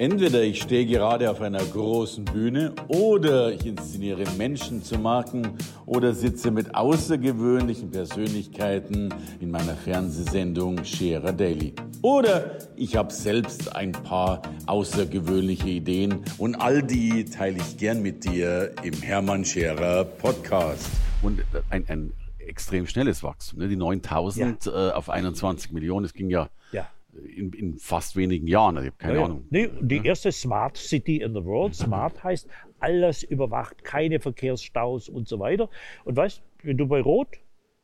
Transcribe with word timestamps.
Entweder 0.00 0.42
ich 0.42 0.62
stehe 0.62 0.86
gerade 0.86 1.30
auf 1.30 1.42
einer 1.42 1.62
großen 1.62 2.24
Bühne 2.24 2.72
oder 2.88 3.52
ich 3.52 3.66
inszeniere 3.66 4.24
Menschen 4.38 4.82
zu 4.82 4.98
Marken 4.98 5.58
oder 5.84 6.14
sitze 6.14 6.50
mit 6.50 6.74
außergewöhnlichen 6.74 7.90
Persönlichkeiten 7.90 9.12
in 9.40 9.50
meiner 9.50 9.74
Fernsehsendung 9.74 10.82
Scherer 10.86 11.34
Daily. 11.34 11.74
Oder 12.00 12.56
ich 12.76 12.96
habe 12.96 13.12
selbst 13.12 13.76
ein 13.76 13.92
paar 13.92 14.40
außergewöhnliche 14.64 15.68
Ideen 15.68 16.24
und 16.38 16.54
all 16.54 16.82
die 16.82 17.26
teile 17.26 17.58
ich 17.58 17.76
gern 17.76 18.00
mit 18.00 18.24
dir 18.24 18.72
im 18.82 18.94
Hermann 19.02 19.44
Scherer 19.44 20.04
Podcast. 20.04 20.88
Und 21.20 21.42
ein, 21.68 21.84
ein 21.88 22.14
extrem 22.38 22.86
schnelles 22.86 23.22
Wachstum. 23.22 23.58
Ne? 23.58 23.68
Die 23.68 23.76
9000 23.76 24.64
ja. 24.64 24.88
äh, 24.88 24.92
auf 24.92 25.10
21 25.10 25.72
Millionen, 25.72 26.04
das 26.04 26.14
ging 26.14 26.30
ja, 26.30 26.48
ja. 26.72 26.88
In, 27.12 27.52
in, 27.52 27.78
fast 27.78 28.14
wenigen 28.16 28.46
Jahren. 28.46 28.76
Also 28.76 28.88
ich 28.88 28.94
habe 28.94 29.02
keine 29.02 29.18
ja, 29.18 29.24
Ahnung. 29.24 29.44
Nee, 29.50 29.68
die 29.80 30.04
erste 30.04 30.30
Smart 30.30 30.76
City 30.76 31.16
in 31.16 31.34
the 31.34 31.44
World. 31.44 31.74
Smart 31.74 32.22
heißt, 32.22 32.48
alles 32.78 33.22
überwacht, 33.22 33.84
keine 33.84 34.20
Verkehrsstaus 34.20 35.08
und 35.08 35.28
so 35.28 35.38
weiter. 35.38 35.68
Und 36.04 36.16
weißt, 36.16 36.42
wenn 36.62 36.76
du 36.76 36.86
bei 36.86 37.00
Rot 37.00 37.38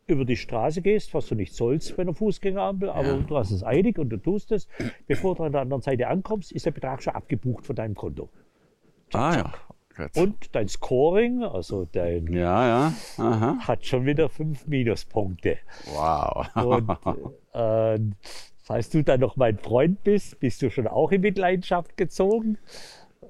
über 0.07 0.25
die 0.25 0.37
Straße 0.37 0.83
gehst, 0.83 1.15
was 1.15 1.27
du 1.27 1.35
nicht 1.35 1.55
sollst 1.55 1.97
bei 1.97 2.03
einer 2.03 2.15
Fußgängerampel, 2.15 2.91
aber 2.91 3.09
ja. 3.09 3.19
du 3.19 3.37
hast 3.37 3.51
es 3.51 3.65
eilig 3.65 3.99
und 3.99 4.11
du 4.11 4.17
tust 4.17 4.53
es. 4.53 4.69
Bevor 5.07 5.35
du 5.35 5.43
an 5.43 5.53
der 5.53 5.63
anderen 5.63 5.83
Seite 5.83 6.07
ankommst, 6.09 6.53
ist 6.53 6.67
der 6.67 6.71
Betrag 6.71 7.03
schon 7.03 7.15
abgebucht 7.15 7.67
von 7.67 7.75
deinem 7.75 7.95
Konto. 7.95 8.29
Zack, 9.11 9.21
ah 9.21 9.37
ja. 9.37 9.53
Und 10.15 10.55
dein 10.55 10.69
Scoring, 10.69 11.43
also 11.43 11.89
dein, 11.91 12.31
ja, 12.31 12.93
ja. 13.19 13.59
Hat 13.67 13.87
schon 13.87 14.05
wieder 14.05 14.29
fünf 14.29 14.67
Minuspunkte. 14.67 15.57
Wow. 15.95 16.47
Und 16.55 16.91
äh, 17.55 17.99
falls 18.67 18.91
du 18.91 19.03
dann 19.03 19.21
noch 19.21 19.37
mein 19.37 19.59
Freund 19.59 20.03
bist, 20.03 20.41
bist 20.41 20.61
du 20.61 20.71
schon 20.71 20.89
auch 20.89 21.13
in 21.13 21.21
Mitleidenschaft 21.21 21.97
gezogen. 21.97 22.59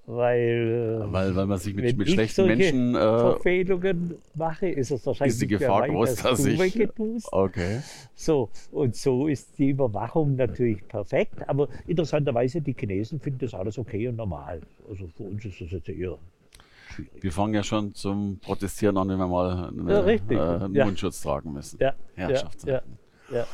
Weil, 0.06 1.02
äh, 1.02 1.12
weil, 1.12 1.34
weil 1.34 1.46
man 1.46 1.58
sich 1.58 1.74
mit, 1.74 1.96
mit 1.96 2.08
schlechten 2.08 2.46
Menschen 2.46 2.94
äh, 2.94 2.98
Verfehlungen 2.98 4.14
mache, 4.34 4.68
ist 4.68 4.92
es 4.92 5.04
wahrscheinlich 5.04 5.34
ist 5.34 5.42
die 5.42 5.48
Gefahr 5.48 5.82
weit, 5.82 5.90
groß, 5.90 6.14
dass, 6.14 6.22
dass 6.22 6.46
ich 6.46 6.88
okay. 7.32 7.80
So 8.14 8.48
und 8.70 8.94
so 8.94 9.26
ist 9.26 9.58
die 9.58 9.70
Überwachung 9.70 10.36
natürlich 10.36 10.86
perfekt, 10.86 11.48
aber 11.48 11.68
interessanterweise 11.88 12.60
die 12.60 12.74
Chinesen 12.78 13.18
finden 13.18 13.40
das 13.40 13.54
alles 13.54 13.78
okay 13.78 14.06
und 14.06 14.16
normal. 14.16 14.60
Also 14.88 15.08
für 15.16 15.24
uns 15.24 15.44
ist 15.44 15.60
das 15.60 15.72
jetzt 15.72 15.88
eher 15.88 16.18
schwierig. 16.94 17.22
Wir 17.22 17.32
fangen 17.32 17.54
ja 17.54 17.64
schon 17.64 17.92
zum 17.94 18.38
Protestieren 18.38 18.96
an, 18.98 19.08
wenn 19.08 19.18
wir 19.18 19.26
mal 19.26 19.70
eine, 19.70 19.92
ja. 19.92 20.06
Äh, 20.06 20.64
einen 20.64 20.74
ja. 20.74 20.84
Mundschutz 20.84 21.20
tragen 21.20 21.52
müssen. 21.52 21.78
Ja, 21.80 21.94
ja, 22.16 22.30
ja. 23.32 23.46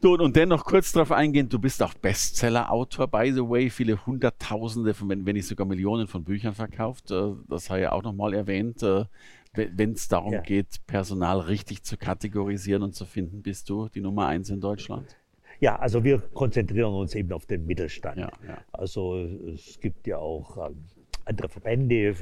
Du, 0.00 0.14
und 0.14 0.34
dennoch 0.34 0.64
kurz 0.64 0.92
darauf 0.92 1.12
eingehen, 1.12 1.50
du 1.50 1.58
bist 1.58 1.82
auch 1.82 1.92
Bestseller-Autor, 1.92 3.08
by 3.08 3.32
the 3.32 3.40
way, 3.40 3.68
viele 3.68 4.06
Hunderttausende, 4.06 4.94
von, 4.94 5.10
wenn, 5.10 5.26
wenn 5.26 5.36
nicht 5.36 5.46
sogar 5.46 5.66
Millionen 5.66 6.06
von 6.06 6.24
Büchern 6.24 6.54
verkauft. 6.54 7.10
Äh, 7.10 7.32
das 7.48 7.68
habe 7.68 7.80
ich 7.80 7.84
ja 7.84 7.92
auch 7.92 8.02
nochmal 8.02 8.32
erwähnt. 8.32 8.82
Äh, 8.82 9.04
wenn 9.52 9.92
es 9.92 10.08
darum 10.08 10.32
ja. 10.32 10.40
geht, 10.40 10.86
Personal 10.86 11.40
richtig 11.40 11.82
zu 11.82 11.98
kategorisieren 11.98 12.82
und 12.82 12.94
zu 12.94 13.04
finden, 13.04 13.42
bist 13.42 13.68
du 13.68 13.88
die 13.88 14.00
Nummer 14.00 14.26
eins 14.26 14.48
in 14.48 14.60
Deutschland? 14.60 15.16
Ja, 15.58 15.76
also 15.76 16.02
wir 16.02 16.18
konzentrieren 16.18 16.94
uns 16.94 17.14
eben 17.14 17.32
auf 17.32 17.44
den 17.44 17.66
Mittelstand. 17.66 18.16
Ja, 18.16 18.30
ja. 18.46 18.58
Also 18.72 19.18
es 19.18 19.78
gibt 19.80 20.06
ja 20.06 20.16
auch 20.16 20.56
ähm, 20.68 20.84
andere 21.26 21.48
Verbände, 21.48 22.14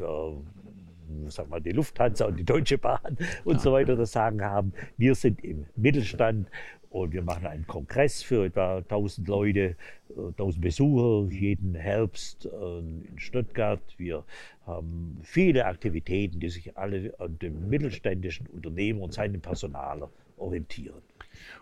sag 1.28 1.48
mal, 1.48 1.60
die 1.60 1.72
Lufthansa 1.72 2.26
und 2.26 2.36
die 2.36 2.44
Deutsche 2.44 2.78
Bahn 2.78 3.16
und 3.44 3.54
ja. 3.54 3.60
so 3.60 3.72
weiter 3.72 3.96
das 3.96 4.12
Sagen 4.12 4.42
haben. 4.42 4.72
Wir 4.96 5.14
sind 5.14 5.42
im 5.44 5.66
Mittelstand 5.76 6.48
und 6.90 7.12
wir 7.12 7.22
machen 7.22 7.46
einen 7.46 7.66
Kongress 7.66 8.22
für 8.22 8.46
etwa 8.46 8.78
1000 8.78 9.28
Leute, 9.28 9.76
1000 10.16 10.56
äh, 10.56 10.60
Besucher 10.60 11.30
jeden 11.32 11.74
Herbst 11.74 12.46
äh, 12.46 12.78
in 12.78 13.18
Stuttgart. 13.18 13.82
Wir 13.98 14.24
haben 14.66 15.18
viele 15.22 15.66
Aktivitäten, 15.66 16.40
die 16.40 16.48
sich 16.48 16.76
alle 16.78 17.14
an 17.18 17.38
dem 17.38 17.68
mittelständischen 17.68 18.46
Unternehmer 18.46 19.02
und 19.02 19.12
seinem 19.12 19.40
Personal 19.40 20.08
orientieren. 20.38 21.02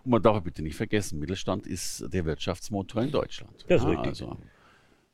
Und 0.04 0.10
man 0.10 0.22
darf 0.22 0.42
bitte 0.42 0.62
nicht 0.62 0.76
vergessen, 0.76 1.18
Mittelstand 1.18 1.66
ist 1.66 2.06
der 2.12 2.24
Wirtschaftsmotor 2.24 3.02
in 3.02 3.10
Deutschland. 3.10 3.64
Das 3.68 3.82
ist 3.82 3.88
richtig. 3.88 4.06
Also, 4.06 4.36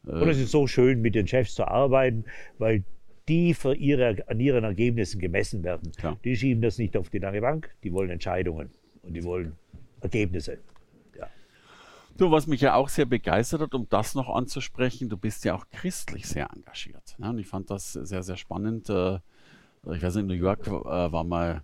und 0.04 0.28
es 0.28 0.38
ist 0.38 0.50
so 0.50 0.66
schön, 0.66 1.00
mit 1.00 1.14
den 1.14 1.26
Chefs 1.26 1.54
zu 1.54 1.66
arbeiten, 1.66 2.24
weil 2.58 2.82
die 3.28 3.54
für 3.54 3.74
ihre, 3.74 4.16
an 4.28 4.40
ihren 4.40 4.64
Ergebnissen 4.64 5.20
gemessen 5.20 5.62
werden. 5.62 5.92
Klar. 5.92 6.18
Die 6.24 6.36
schieben 6.36 6.62
das 6.62 6.78
nicht 6.78 6.96
auf 6.96 7.10
die 7.10 7.18
lange 7.18 7.40
Bank, 7.40 7.74
die 7.82 7.92
wollen 7.92 8.10
Entscheidungen 8.10 8.70
und 9.02 9.14
die 9.14 9.24
wollen 9.24 9.54
Ergebnisse. 10.00 10.58
Ja. 11.18 11.28
Du, 12.16 12.30
was 12.30 12.46
mich 12.46 12.60
ja 12.60 12.74
auch 12.74 12.88
sehr 12.88 13.06
begeistert 13.06 13.60
hat, 13.60 13.74
um 13.74 13.86
das 13.88 14.14
noch 14.14 14.28
anzusprechen, 14.28 15.08
du 15.08 15.16
bist 15.16 15.44
ja 15.44 15.54
auch 15.54 15.66
christlich 15.70 16.26
sehr 16.26 16.48
engagiert. 16.54 17.16
Ja, 17.18 17.30
und 17.30 17.38
ich 17.38 17.46
fand 17.46 17.70
das 17.70 17.92
sehr, 17.92 18.22
sehr 18.22 18.36
spannend. 18.36 18.88
Äh, 18.90 19.16
ich 19.92 20.02
weiß 20.02 20.14
nicht, 20.16 20.22
in 20.22 20.26
New 20.26 20.34
York 20.34 20.66
äh, 20.66 20.72
war 20.72 21.24
mal 21.24 21.62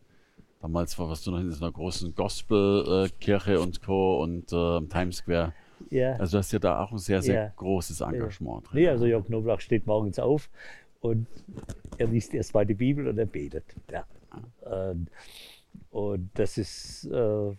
damals 0.61 0.99
war 0.99 1.09
was 1.09 1.23
du 1.23 1.31
noch 1.31 1.39
in 1.39 1.53
so 1.53 1.65
einer 1.65 1.73
großen 1.73 2.17
Gospelkirche 2.17 3.61
und 3.61 3.81
Co. 3.81 4.21
und 4.21 4.53
äh, 4.53 4.81
Times 4.89 5.19
Square 5.19 5.53
ja. 5.91 6.17
Also 6.17 6.33
du 6.33 6.39
hast 6.39 6.53
ja 6.53 6.59
da 6.59 6.83
auch 6.83 6.93
ein 6.93 6.99
sehr, 6.99 7.23
sehr 7.23 7.45
ja. 7.45 7.53
großes 7.57 8.01
Engagement 8.01 8.67
drin. 8.67 8.81
Nee, 8.81 8.89
also 8.89 9.07
Jörg 9.07 9.27
Knoblauch 9.27 9.61
steht 9.61 9.87
morgens 9.87 10.19
auf 10.19 10.51
und 11.01 11.27
er 11.99 12.07
liest 12.07 12.35
erstmal 12.35 12.67
die 12.67 12.75
Bibel 12.75 13.09
und 13.09 13.19
er 13.19 13.27
betet. 13.27 13.65
Ja. 13.91 14.07
Und, 14.61 15.11
und 15.91 16.31
das 16.35 16.59
ist 16.59 17.05
äh, 17.07 17.53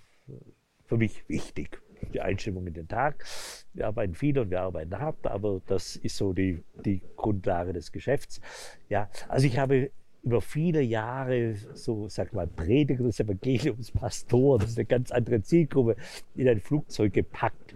für 0.85 0.97
mich 0.97 1.27
wichtig 1.27 1.81
die 2.13 2.21
Einstimmung 2.21 2.65
in 2.67 2.73
den 2.73 2.87
Tag. 2.87 3.25
Wir 3.73 3.87
arbeiten 3.87 4.15
viel 4.15 4.37
und 4.39 4.49
wir 4.49 4.61
arbeiten 4.61 4.97
hart, 4.97 5.27
aber 5.27 5.61
das 5.67 5.95
ist 5.97 6.17
so 6.17 6.33
die, 6.33 6.63
die 6.85 7.01
Grundlage 7.15 7.73
des 7.73 7.91
Geschäfts. 7.91 8.41
Ja, 8.87 9.09
also 9.27 9.45
ich 9.45 9.57
habe 9.57 9.91
über 10.23 10.41
viele 10.41 10.81
Jahre 10.81 11.55
so, 11.73 12.09
sag 12.09 12.33
mal, 12.33 12.47
Prediger 12.47 13.03
des 13.03 13.19
Evangeliums, 13.19 13.91
Pastoren, 13.91 14.61
das 14.61 14.71
ist 14.71 14.77
eine 14.77 14.85
ganz 14.85 15.11
andere 15.11 15.41
Zielgruppe, 15.41 15.95
in 16.35 16.47
ein 16.47 16.59
Flugzeug 16.59 17.13
gepackt 17.13 17.73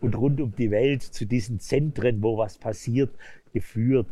und 0.00 0.16
rund 0.16 0.40
um 0.40 0.54
die 0.54 0.70
Welt 0.70 1.02
zu 1.02 1.26
diesen 1.26 1.60
Zentren, 1.60 2.22
wo 2.22 2.36
was 2.36 2.58
passiert, 2.58 3.10
geführt. 3.52 4.06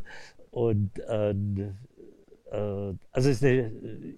Und 0.50 0.98
äh, 0.98 1.31
äh, 2.50 2.94
also 3.12 3.28
es 3.28 3.42
ist 3.42 3.44
eine 3.44 3.72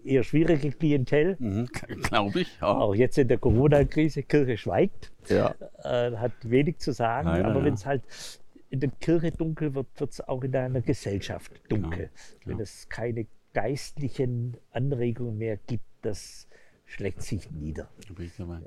eher 0.05 0.23
schwierige 0.23 0.71
Klientel. 0.73 1.37
Mhm, 1.39 1.67
Glaube 2.03 2.43
ich. 2.43 2.61
Ja. 2.61 2.69
Auch 2.69 2.95
jetzt 2.95 3.19
in 3.19 3.29
der 3.29 3.39
Corona-Krise, 3.39 4.23
Kirche 4.23 4.57
schweigt, 4.57 5.13
ja. 5.29 5.55
äh, 5.83 6.17
hat 6.17 6.33
wenig 6.43 6.79
zu 6.79 6.93
sagen. 6.93 7.29
Nein, 7.29 7.45
aber 7.45 7.65
wenn 7.65 7.75
es 7.75 7.87
halt 7.87 8.03
in 8.71 8.81
der 8.81 8.91
Kirche 9.01 9.33
dunkel 9.33 9.75
wird, 9.75 9.89
wird 9.99 10.13
es 10.13 10.21
auch 10.21 10.43
in 10.45 10.55
einer 10.55 10.81
Gesellschaft 10.81 11.53
dunkel. 11.69 11.91
Genau, 11.91 12.09
genau. 12.45 12.47
Wenn 12.47 12.61
es 12.61 12.89
keine 12.89 13.27
geistlichen 13.53 14.57
Anregungen 14.71 15.39
mehr 15.39 15.57
gibt, 15.57 15.85
das 16.03 16.47
schlägt 16.87 17.23
sich 17.23 17.51
nieder. 17.51 17.89
Ja. 18.39 18.61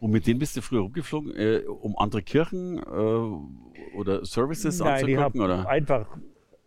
Und 0.00 0.10
mit 0.10 0.26
denen 0.26 0.38
bist 0.38 0.56
du 0.56 0.62
früher 0.62 0.80
rumgeflogen, 0.80 1.36
äh, 1.36 1.62
um 1.66 1.96
andere 1.98 2.22
Kirchen 2.22 2.78
äh, 2.78 3.96
oder 3.96 4.24
Services 4.24 4.78
Nein, 4.78 5.04
anzugucken? 5.04 5.40
Oder? 5.42 5.68
Einfach, 5.68 6.18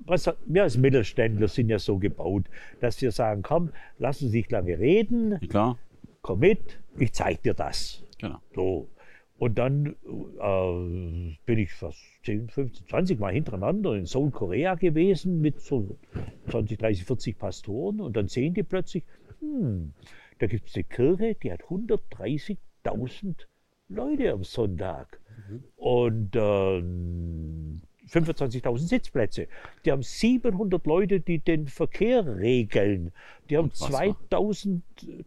was, 0.06 0.30
wir 0.46 0.64
als 0.64 0.78
Mittelständler 0.78 1.48
sind 1.48 1.70
ja 1.70 1.80
so 1.80 1.98
gebaut, 1.98 2.46
dass 2.80 3.02
wir 3.02 3.12
sagen, 3.12 3.42
komm, 3.42 3.72
lass 4.00 4.22
uns 4.22 4.32
nicht 4.32 4.52
lange 4.52 4.78
reden, 4.80 5.40
klar. 5.50 5.78
komm 6.22 6.40
mit, 6.40 6.80
ich 6.98 7.14
zeig 7.14 7.42
dir 7.44 7.54
das. 7.54 8.04
Genau. 8.20 8.40
So. 8.56 8.90
Und 9.38 9.58
dann 9.58 9.88
äh, 9.88 11.38
bin 11.46 11.60
ich 11.60 11.74
fast 11.74 12.00
10, 12.24 12.50
15, 12.50 12.88
20 12.88 13.20
Mal 13.20 13.34
hintereinander 13.34 13.94
in 13.96 14.06
Seoul, 14.06 14.32
Korea 14.32 14.76
gewesen 14.76 15.42
mit 15.42 15.60
so 15.60 15.98
20, 16.50 16.78
30, 16.78 17.06
40 17.06 17.38
Pastoren 17.38 18.00
und 18.00 18.16
dann 18.16 18.28
sehen 18.28 18.54
die 18.54 18.64
plötzlich, 18.64 19.04
hm, 19.40 19.94
da 20.40 20.48
gibt 20.48 20.70
es 20.70 20.76
eine 20.76 20.84
Kirche, 20.86 21.36
die 21.36 21.52
hat 21.52 21.64
130 21.64 22.58
1000 22.84 23.48
Leute 23.90 24.32
am 24.32 24.44
Sonntag. 24.44 25.20
Mhm. 25.50 25.64
Und 25.76 26.36
äh, 26.36 26.82
25.000 28.10 28.78
Sitzplätze. 28.80 29.48
Die 29.86 29.92
haben 29.92 30.04
700 30.04 30.86
Leute, 30.86 31.20
die 31.20 31.40
den 31.40 31.68
Verkehr 31.68 32.38
regeln. 32.38 33.12
Die 33.50 33.58
haben 33.58 33.72
2000 33.74 34.84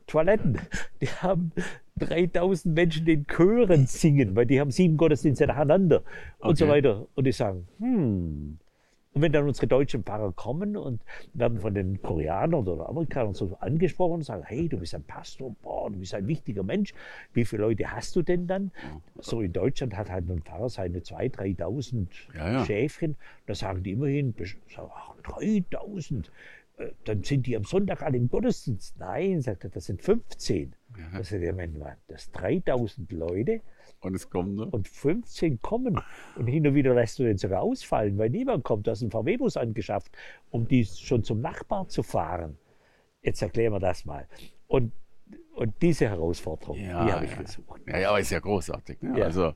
Toiletten. 0.06 0.58
Die 1.00 1.08
haben 1.08 1.52
3000 1.98 2.74
Menschen, 2.74 3.06
die 3.06 3.14
in 3.14 3.26
Chören 3.26 3.86
singen, 3.86 4.36
weil 4.36 4.46
die 4.46 4.60
haben 4.60 4.70
sieben 4.70 4.96
Gottesdienste 4.96 5.46
nacheinander 5.46 6.02
okay. 6.38 6.48
und 6.48 6.58
so 6.58 6.68
weiter. 6.68 7.06
Und 7.14 7.24
die 7.24 7.32
sagen, 7.32 7.66
hm, 7.78 8.58
und 9.16 9.22
wenn 9.22 9.32
dann 9.32 9.48
unsere 9.48 9.66
deutschen 9.66 10.04
Pfarrer 10.04 10.30
kommen 10.32 10.76
und 10.76 11.00
werden 11.32 11.58
von 11.58 11.72
den 11.72 12.02
Koreanern 12.02 12.68
oder 12.68 12.86
Amerikanern 12.86 13.32
so 13.32 13.56
angesprochen 13.60 14.16
und 14.16 14.24
sagen, 14.24 14.42
hey, 14.44 14.68
du 14.68 14.76
bist 14.76 14.94
ein 14.94 15.04
Pastor, 15.04 15.56
boah, 15.62 15.90
du 15.90 15.98
bist 15.98 16.12
ein 16.12 16.28
wichtiger 16.28 16.62
Mensch, 16.62 16.92
wie 17.32 17.46
viele 17.46 17.62
Leute 17.62 17.90
hast 17.90 18.14
du 18.14 18.20
denn 18.20 18.46
dann? 18.46 18.72
So 19.18 19.40
in 19.40 19.54
Deutschland 19.54 19.96
hat 19.96 20.10
halt 20.10 20.28
ein 20.28 20.42
Pfarrer 20.42 20.68
seine 20.68 20.98
2.000, 20.98 21.56
3.000 21.56 22.06
ja, 22.34 22.52
ja. 22.52 22.64
Schäfchen, 22.66 23.16
da 23.46 23.54
sagen 23.54 23.82
die 23.82 23.92
immerhin, 23.92 24.34
ach, 24.76 25.14
3.000. 25.24 26.26
äh, 26.76 26.90
dann 27.04 27.22
sind 27.22 27.46
die 27.46 27.56
am 27.56 27.64
Sonntag 27.64 28.02
alle 28.02 28.18
im 28.18 28.28
Gottesdienst. 28.28 28.98
Nein, 28.98 29.40
sagt 29.40 29.64
er, 29.64 29.70
das 29.70 29.86
sind 29.86 30.02
15. 30.02 30.74
Ja. 30.94 31.18
Das 31.18 31.28
sind 31.30 31.42
3000 32.34 33.12
Leute 33.12 33.62
Und 34.00 34.14
es 34.14 34.28
kommt, 34.30 34.54
ne? 34.56 34.66
und 34.66 34.86
15 34.88 35.60
kommen. 35.62 36.00
Und 36.36 36.46
hin 36.46 36.66
und 36.66 36.74
wieder 36.74 36.94
lässt 36.94 37.18
du 37.18 37.24
den 37.24 37.38
sogar 37.38 37.62
ausfallen, 37.62 38.18
weil 38.18 38.30
niemand 38.30 38.62
kommt. 38.64 38.86
Du 38.86 38.90
hast 38.90 39.02
einen 39.02 39.10
VW-Bus 39.10 39.56
angeschafft, 39.56 40.12
um 40.50 40.68
die 40.68 40.84
schon 40.84 41.24
zum 41.24 41.40
Nachbar 41.40 41.88
zu 41.88 42.02
fahren. 42.02 42.56
Jetzt 43.22 43.42
erklären 43.42 43.72
wir 43.72 43.80
das 43.80 44.04
mal. 44.04 44.28
Und, 44.68 44.92
und 45.54 45.74
diese 45.82 46.08
Herausforderung, 46.08 46.76
die 46.76 46.86
habe 46.88 47.24
ich 47.24 47.32
ja. 47.32 47.42
gesucht. 47.42 47.80
Ja, 47.88 47.98
ja, 47.98 48.08
aber 48.10 48.20
ist 48.20 48.30
ja 48.30 48.38
großartig. 48.38 49.02
Ne? 49.02 49.18
Ja. 49.18 49.24
Also 49.24 49.54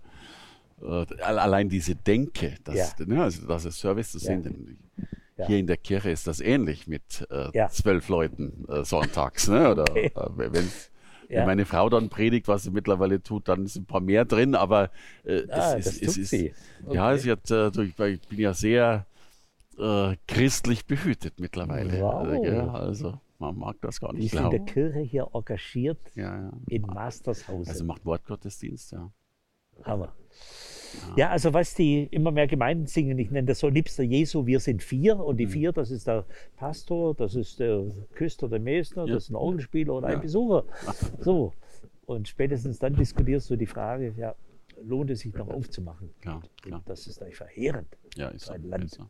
äh, 0.82 1.22
allein 1.22 1.68
diese 1.68 1.94
Denke, 1.94 2.56
dass, 2.64 2.98
Ja. 2.98 3.06
ne, 3.06 3.22
also, 3.22 3.46
dass 3.46 3.64
es 3.66 3.78
Service 3.78 4.12
zu 4.12 4.18
Ja. 4.18 4.24
sehen. 4.24 4.42
denn 4.42 4.78
Ja. 5.36 5.46
Hier 5.46 5.58
in 5.58 5.66
der 5.66 5.76
Kirche 5.78 6.10
ist 6.10 6.26
das 6.26 6.40
ähnlich 6.40 6.86
mit 6.86 7.26
äh, 7.30 7.48
Ja. 7.54 7.68
zwölf 7.68 8.08
Leuten 8.08 8.66
äh, 8.68 8.84
sonntags. 8.84 9.48
Ne? 9.48 9.70
Oder 9.72 9.84
Okay. 9.90 10.06
äh, 10.14 10.52
wenn's, 10.52 10.86
Ja. 10.86 10.89
Wenn 11.30 11.46
meine 11.46 11.64
Frau 11.64 11.88
dann 11.88 12.08
predigt, 12.08 12.48
was 12.48 12.64
sie 12.64 12.70
mittlerweile 12.70 13.22
tut, 13.22 13.48
dann 13.48 13.66
sind 13.66 13.82
ein 13.82 13.86
paar 13.86 14.00
mehr 14.00 14.24
drin, 14.24 14.54
aber 14.54 14.90
äh, 15.24 15.42
Ah, 15.50 15.76
es, 15.76 15.84
das 15.84 15.96
ist, 15.98 16.18
es 16.18 16.32
ist 16.32 16.54
ja, 16.90 17.10
hat, 17.12 17.50
äh, 17.50 17.82
ich 17.82 17.94
bin 18.28 18.38
ja 18.38 18.52
sehr 18.54 19.06
äh, 19.78 20.16
christlich 20.26 20.86
behütet 20.86 21.40
mittlerweile. 21.40 22.00
Wow. 22.00 22.42
Gell? 22.42 22.60
Also 22.60 23.20
man 23.38 23.56
mag 23.56 23.76
das 23.80 24.00
gar 24.00 24.12
nicht 24.12 24.32
sind 24.32 24.44
in 24.44 24.50
der. 24.50 24.60
Kirche 24.60 25.00
hier 25.00 25.28
engagiert 25.32 25.98
Ja, 26.14 26.36
ja. 26.42 26.52
in 26.68 26.82
Mastershausen. 26.82 27.68
Also 27.68 27.84
macht 27.84 28.04
Wortgottesdienst, 28.04 28.92
ja. 28.92 29.10
Hammer. 29.84 30.12
Ja, 31.16 31.30
also 31.30 31.52
was 31.52 31.74
die 31.74 32.04
immer 32.10 32.30
mehr 32.30 32.46
Gemeinden 32.46 32.86
singen, 32.86 33.18
ich 33.18 33.30
nenne 33.30 33.46
das 33.46 33.58
so 33.60 33.68
Liebster 33.68 34.02
Jesu, 34.02 34.46
wir 34.46 34.60
sind 34.60 34.82
vier 34.82 35.18
und 35.18 35.34
Mhm. 35.34 35.38
die 35.38 35.46
vier, 35.46 35.72
das 35.72 35.90
ist 35.90 36.06
der 36.06 36.24
Pastor, 36.56 37.14
das 37.14 37.34
ist 37.34 37.58
der 37.60 37.84
Küster, 38.14 38.48
der 38.48 38.60
Meister, 38.60 39.04
Ja. 39.06 39.14
das 39.14 39.24
ist 39.24 39.30
ein 39.30 39.36
Orgelspieler 39.36 39.94
oder 39.94 40.08
Ja. 40.10 40.16
ein 40.16 40.20
Besucher. 40.22 40.64
So. 41.20 41.52
Und 42.06 42.26
spätestens 42.28 42.78
dann 42.78 42.96
diskutierst 42.96 43.48
du 43.50 43.56
die 43.56 43.66
Frage, 43.66 44.12
ja, 44.16 44.34
lohnt 44.82 45.10
es 45.10 45.20
sich 45.20 45.32
noch 45.34 45.48
aufzumachen? 45.48 46.10
Klar. 46.20 46.42
Das 46.86 47.06
ist 47.06 47.22
eigentlich 47.22 47.36
verheerend. 47.36 47.96
Ja, 48.16 48.28
ist 48.28 48.46
so. 48.46 48.52
Ein 48.52 48.64
Land. 48.64 48.84
Ist 48.84 48.94
so. 48.94 49.04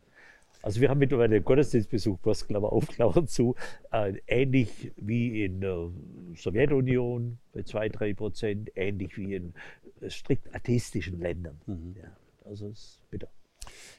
Also 0.61 0.79
wir 0.81 0.89
haben 0.89 0.99
mittlerweile 0.99 1.35
einen 1.35 1.45
Gottesdienstbesuch, 1.45 2.19
bloß 2.19 2.47
Klammer 2.47 2.71
auf, 2.71 2.87
Klammer 2.87 3.25
zu, 3.25 3.55
äh, 3.91 4.13
ähnlich 4.27 4.91
wie 4.97 5.43
in 5.45 5.61
der 5.61 5.89
Sowjetunion 6.35 7.39
bei 7.53 7.63
2, 7.63 7.89
3 7.89 8.13
Prozent, 8.13 8.69
ähnlich 8.75 9.17
wie 9.17 9.35
in 9.35 9.53
äh, 10.01 10.09
strikt 10.09 10.53
atheistischen 10.53 11.19
Ländern. 11.19 11.59
Ja, 11.95 12.15
also 12.45 12.67
es 12.69 12.79
ist 12.79 13.09
bitter. 13.09 13.27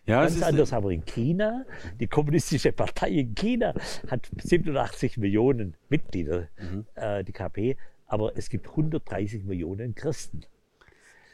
Ja, 0.06 0.24
es 0.24 0.32
Ganz 0.32 0.36
ist, 0.36 0.42
anders 0.42 0.72
aber 0.72 0.90
in 0.90 1.04
China. 1.04 1.64
Die 2.00 2.08
kommunistische 2.08 2.72
Partei 2.72 3.10
in 3.10 3.34
China 3.34 3.74
hat 4.08 4.30
87 4.42 5.18
Millionen 5.18 5.76
Mitglieder, 5.88 6.48
Mhm. 6.58 6.86
äh, 6.94 7.22
die 7.24 7.32
KP, 7.32 7.76
aber 8.06 8.36
es 8.36 8.48
gibt 8.50 8.68
130 8.68 9.44
Millionen 9.44 9.94
Christen. 9.94 10.42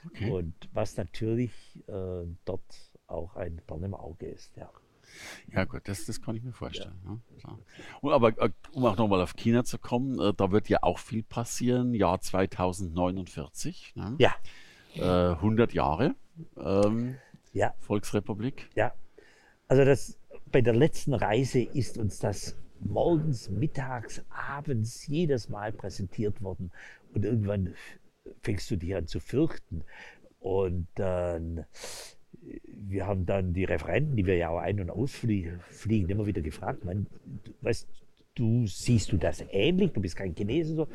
Okay. 0.06 0.30
Und 0.30 0.54
was 0.72 0.96
natürlich 0.96 1.50
äh, 1.88 2.24
dort 2.44 2.92
auch 3.06 3.36
ein 3.36 3.60
Dorn 3.66 3.82
im 3.84 3.94
Auge 3.94 4.26
ist. 4.26 4.54
Ja. 4.56 4.70
Ja, 5.52 5.64
gut, 5.64 5.82
das, 5.86 6.04
das 6.06 6.20
kann 6.20 6.36
ich 6.36 6.42
mir 6.42 6.52
vorstellen. 6.52 6.98
Ja. 7.04 7.18
klar. 7.40 7.58
Und 8.00 8.12
aber 8.12 8.28
äh, 8.40 8.50
um 8.72 8.84
auch 8.84 8.96
nochmal 8.96 9.20
auf 9.20 9.34
China 9.36 9.64
zu 9.64 9.78
kommen, 9.78 10.18
äh, 10.20 10.32
da 10.34 10.50
wird 10.52 10.68
ja 10.68 10.78
auch 10.82 10.98
viel 10.98 11.22
passieren. 11.22 11.94
Jahr 11.94 12.20
2049, 12.20 13.94
ne? 13.96 14.16
ja, 14.18 14.34
äh, 14.94 15.34
100 15.34 15.72
Jahre 15.72 16.14
ähm, 16.56 17.16
ja. 17.52 17.74
Volksrepublik. 17.80 18.68
Ja, 18.74 18.92
also 19.68 19.84
das, 19.84 20.18
bei 20.50 20.60
der 20.62 20.74
letzten 20.74 21.14
Reise 21.14 21.60
ist 21.60 21.98
uns 21.98 22.18
das 22.18 22.56
morgens, 22.80 23.50
mittags, 23.50 24.22
abends 24.30 25.06
jedes 25.06 25.48
Mal 25.48 25.72
präsentiert 25.72 26.40
worden 26.42 26.70
und 27.12 27.24
irgendwann 27.24 27.74
fängst 28.42 28.70
du 28.70 28.76
dich 28.76 28.94
an 28.94 29.06
zu 29.06 29.20
fürchten. 29.20 29.84
Und 30.40 30.86
dann, 30.94 31.64
wir 32.90 33.06
haben 33.06 33.26
dann 33.26 33.52
die 33.52 33.64
Referenten, 33.64 34.16
die 34.16 34.26
wir 34.26 34.36
ja 34.36 34.48
auch 34.50 34.58
ein- 34.58 34.80
und 34.80 34.90
ausfliegen, 34.90 35.60
fliegen, 35.68 36.08
immer 36.08 36.26
wieder 36.26 36.40
gefragt, 36.40 36.84
man, 36.84 37.06
du, 37.44 37.52
weißt, 37.62 37.86
du 38.34 38.66
siehst 38.66 39.12
du 39.12 39.16
das 39.16 39.44
ähnlich, 39.50 39.92
du 39.92 40.00
bist 40.00 40.16
kein 40.16 40.34
Chinese 40.34 40.74
so. 40.74 40.88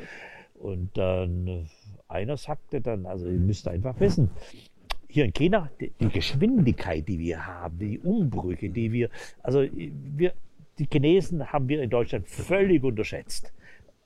Und 0.55 0.97
dann 0.97 1.47
äh, 1.47 1.65
einer 2.07 2.37
sagte 2.37 2.81
dann, 2.81 3.05
also 3.05 3.27
ihr 3.27 3.39
müsst 3.39 3.67
einfach 3.67 3.99
wissen, 3.99 4.29
hier 5.07 5.25
in 5.25 5.33
China, 5.33 5.69
die, 5.79 5.91
die 5.99 6.09
Geschwindigkeit, 6.09 7.07
die 7.07 7.19
wir 7.19 7.45
haben, 7.45 7.77
die 7.77 7.99
Umbrüche, 7.99 8.69
die 8.69 8.91
wir, 8.91 9.09
also 9.41 9.63
wir, 9.71 10.33
die 10.79 10.87
Chinesen 10.91 11.51
haben 11.51 11.67
wir 11.67 11.81
in 11.81 11.89
Deutschland 11.89 12.27
völlig 12.27 12.83
unterschätzt. 12.83 13.53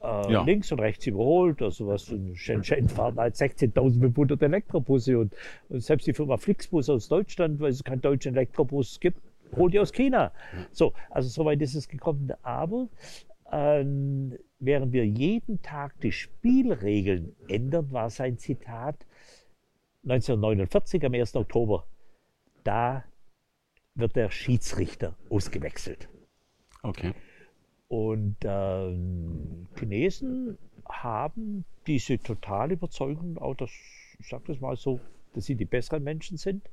Äh, 0.02 0.32
Ja. 0.32 0.44
Links 0.44 0.72
und 0.72 0.80
rechts 0.80 1.08
überholt, 1.08 1.62
also 1.62 1.88
was 1.88 2.10
in 2.10 2.36
Shenzhen 2.36 2.88
fahren 2.88 3.18
halt 3.18 3.36
16.500 3.36 4.44
Elektrobusse 4.44 5.18
und, 5.18 5.34
und 5.70 5.82
selbst 5.82 6.06
die 6.08 6.14
Firma 6.14 6.38
Flixbus 6.38 6.90
aus 6.90 7.08
Deutschland, 7.08 7.60
weil 7.60 7.72
es 7.72 7.84
keinen 7.84 8.02
deutschen 8.02 8.36
Elektrobus 8.36 9.00
gibt, 9.00 9.20
holt 9.56 9.74
die 9.74 9.80
aus 9.80 9.92
China. 9.92 10.32
So, 10.72 10.94
also 11.10 11.30
soweit 11.30 11.62
ist 11.62 11.74
es 11.76 11.88
gekommen. 11.88 12.32
Aber 12.44 12.90
ähm, 13.52 14.38
während 14.60 14.92
wir 14.94 15.06
jeden 15.06 15.62
Tag 15.62 16.00
die 16.02 16.12
Spielregeln 16.12 17.36
ändern, 17.48 17.92
war 17.92 18.10
sein 18.10 18.38
Zitat, 18.38 19.06
1949 20.04 21.06
am 21.06 21.14
1. 21.14 21.36
Oktober, 21.36 21.86
da 22.64 23.04
wird 23.96 24.16
der 24.16 24.30
Schiedsrichter 24.30 25.16
ausgewechselt. 25.30 26.08
Okay. 26.84 27.14
Und 27.90 28.36
ähm, 28.44 29.68
Chinesen 29.78 30.58
haben 30.90 31.64
diese 31.86 32.20
totale 32.20 32.74
Überzeugung, 32.74 33.38
auch 33.38 33.56
dass, 33.56 33.72
ich 34.20 34.28
sage 34.28 34.44
das 34.48 34.60
mal 34.60 34.76
so, 34.76 35.00
dass 35.34 35.46
sie 35.46 35.56
die 35.56 35.66
besseren 35.66 36.04
Menschen 36.04 36.38
sind 36.38 36.64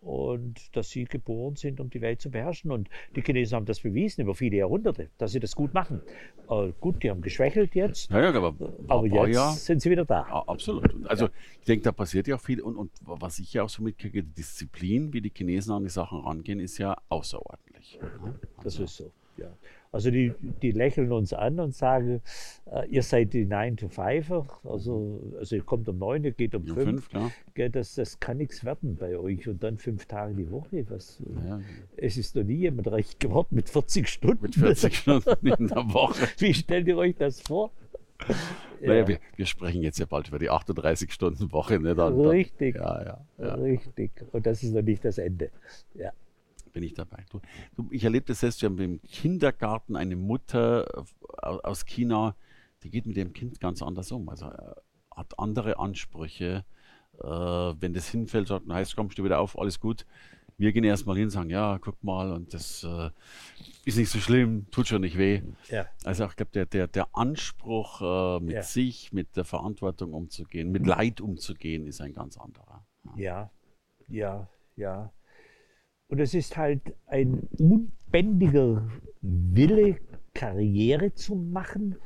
und 0.00 0.76
dass 0.76 0.90
sie 0.90 1.04
geboren 1.04 1.56
sind, 1.56 1.80
um 1.80 1.90
die 1.90 2.00
Welt 2.00 2.20
zu 2.20 2.30
beherrschen. 2.30 2.70
Und 2.70 2.88
die 3.16 3.22
Chinesen 3.22 3.56
haben 3.56 3.66
das 3.66 3.80
bewiesen 3.80 4.22
über 4.22 4.34
viele 4.34 4.56
Jahrhunderte, 4.58 5.08
dass 5.18 5.32
sie 5.32 5.40
das 5.40 5.54
gut 5.56 5.74
machen. 5.74 6.00
Äh, 6.48 6.72
gut, 6.80 7.02
die 7.02 7.10
haben 7.10 7.20
geschwächelt 7.22 7.74
jetzt, 7.74 8.10
Ja, 8.10 8.20
ja, 8.22 8.28
aber, 8.28 8.48
aber 8.48 8.88
aber 8.88 9.06
jetzt 9.06 9.34
ja, 9.34 9.50
sind 9.52 9.80
sie 9.82 9.90
wieder 9.90 10.04
da. 10.04 10.22
a- 10.22 10.44
absolut. 10.46 10.92
Und 10.94 11.06
Also 11.08 11.28
ich 11.60 11.66
denke, 11.66 11.82
da 11.84 11.92
passiert 11.92 12.28
ja 12.28 12.36
auch 12.36 12.40
viel. 12.40 12.60
Und, 12.60 12.76
und 12.76 12.90
was 13.00 13.38
ich 13.40 13.52
ja 13.54 13.62
auch 13.64 13.68
so 13.68 13.82
mitkriege, 13.82 14.22
die 14.22 14.34
Disziplin, 14.34 15.12
wie 15.12 15.20
die 15.20 15.32
Chinesen 15.34 15.72
an 15.72 15.82
die 15.82 15.90
Sachen 15.90 16.20
rangehen, 16.20 16.60
ist 16.60 16.78
ja 16.78 16.96
außerordentlich. 17.08 17.98
Das 18.56 18.64
Also, 18.66 18.84
ist 18.84 18.96
so. 18.96 19.12
Ja. 19.36 19.48
Also 19.94 20.10
die, 20.10 20.32
die 20.60 20.72
lächeln 20.72 21.12
uns 21.12 21.32
an 21.32 21.60
und 21.60 21.72
sagen, 21.72 22.20
äh, 22.66 22.84
ihr 22.88 23.04
seid 23.04 23.32
die 23.32 23.44
9 23.44 23.76
to 23.76 23.86
5 23.86 24.28
also, 24.64 25.34
also 25.38 25.54
ihr 25.54 25.62
kommt 25.62 25.88
um 25.88 25.98
9, 25.98 26.24
ihr 26.24 26.32
geht 26.32 26.56
um 26.56 26.62
um 26.62 26.74
5. 26.74 26.84
fünf, 26.84 27.08
klar. 27.10 27.30
Gell, 27.54 27.70
das, 27.70 27.94
das 27.94 28.18
kann 28.18 28.38
nichts 28.38 28.64
werden 28.64 28.96
bei 28.96 29.16
euch. 29.16 29.46
Und 29.46 29.62
dann 29.62 29.78
fünf 29.78 30.06
Tage 30.06 30.34
die 30.34 30.50
Woche. 30.50 30.84
Was, 30.88 31.22
Ja, 31.46 31.60
Es 31.96 32.16
ist 32.16 32.34
noch 32.34 32.42
nie 32.42 32.56
jemand 32.56 32.90
reich 32.90 33.20
geworden 33.20 33.54
mit 33.54 33.68
40 33.68 34.08
Stunden. 34.08 34.42
mit 34.42 34.56
40 34.56 34.96
Stunden 34.96 35.46
in 35.46 35.68
der 35.68 35.92
Woche. 35.92 36.26
Wie 36.38 36.54
stellt 36.54 36.88
ihr 36.88 36.96
euch 36.96 37.14
das 37.14 37.40
vor? 37.40 37.70
Naja, 38.80 39.06
wir, 39.06 39.18
wir 39.36 39.46
sprechen 39.46 39.82
jetzt 39.82 40.00
ja 40.00 40.06
bald 40.06 40.26
über 40.26 40.40
die 40.40 40.50
38-Stunden-Woche. 40.50 41.78
Ne? 41.78 41.94
Dann, 41.94 42.16
dann, 42.16 42.26
Richtig. 42.26 42.74
Ja, 42.74 43.02
ja, 43.04 43.24
ja. 43.38 43.54
Richtig. 43.54 44.10
Und 44.32 44.44
das 44.44 44.64
ist 44.64 44.74
noch 44.74 44.82
nicht 44.82 45.04
das 45.04 45.18
Ende. 45.18 45.50
Ja. 45.94 46.10
Bin 46.74 46.82
ich 46.82 46.92
dabei. 46.92 47.24
Du, 47.30 47.40
du, 47.76 47.88
ich 47.90 48.04
erlebe 48.04 48.26
das 48.26 48.40
selbst, 48.40 48.60
wir 48.60 48.68
haben 48.68 48.78
im 48.78 49.00
Kindergarten 49.00 49.96
eine 49.96 50.16
Mutter 50.16 50.86
äh, 50.86 51.46
aus 51.46 51.86
China, 51.86 52.36
die 52.82 52.90
geht 52.90 53.06
mit 53.06 53.16
dem 53.16 53.32
Kind 53.32 53.60
ganz 53.60 53.80
anders 53.80 54.12
um. 54.12 54.28
Also 54.28 54.46
äh, 54.50 54.74
hat 55.14 55.38
andere 55.38 55.78
Ansprüche. 55.78 56.64
Äh, 57.22 57.26
wenn 57.26 57.94
das 57.94 58.08
hinfällt, 58.08 58.48
sagt, 58.48 58.66
na, 58.66 58.74
heißt, 58.74 58.96
kommst 58.96 59.16
du 59.16 59.24
wieder 59.24 59.38
auf, 59.40 59.58
alles 59.58 59.80
gut. 59.80 60.04
Wir 60.56 60.72
gehen 60.72 60.84
erstmal 60.84 61.16
hin 61.16 61.24
und 61.24 61.30
sagen, 61.30 61.50
ja, 61.50 61.78
guck 61.80 62.02
mal, 62.04 62.30
und 62.32 62.54
das 62.54 62.84
äh, 62.84 63.10
ist 63.84 63.96
nicht 63.96 64.10
so 64.10 64.18
schlimm, 64.18 64.66
tut 64.70 64.86
schon 64.86 65.00
nicht 65.00 65.18
weh. 65.18 65.42
Ja. 65.68 65.86
Also 66.04 66.26
ich 66.26 66.36
glaube, 66.36 66.52
der, 66.52 66.66
der, 66.66 66.86
der 66.86 67.08
Anspruch, 67.12 68.00
äh, 68.02 68.40
mit 68.44 68.54
Ja. 68.54 68.62
sich, 68.62 69.12
mit 69.12 69.36
der 69.36 69.44
Verantwortung 69.44 70.12
umzugehen, 70.12 70.70
mit 70.70 70.86
Leid 70.86 71.20
umzugehen, 71.20 71.86
ist 71.86 72.00
ein 72.00 72.12
ganz 72.12 72.36
anderer. 72.36 72.84
Ja, 73.16 73.50
ja, 74.08 74.48
ja. 74.76 75.12
Und 76.08 76.20
es 76.20 76.34
ist 76.34 76.56
halt 76.56 76.94
ein 77.06 77.48
unbändiger 77.58 78.86
Wille, 79.20 79.96
Karriere 80.34 81.14
zu 81.14 81.34
machen. 81.34 81.96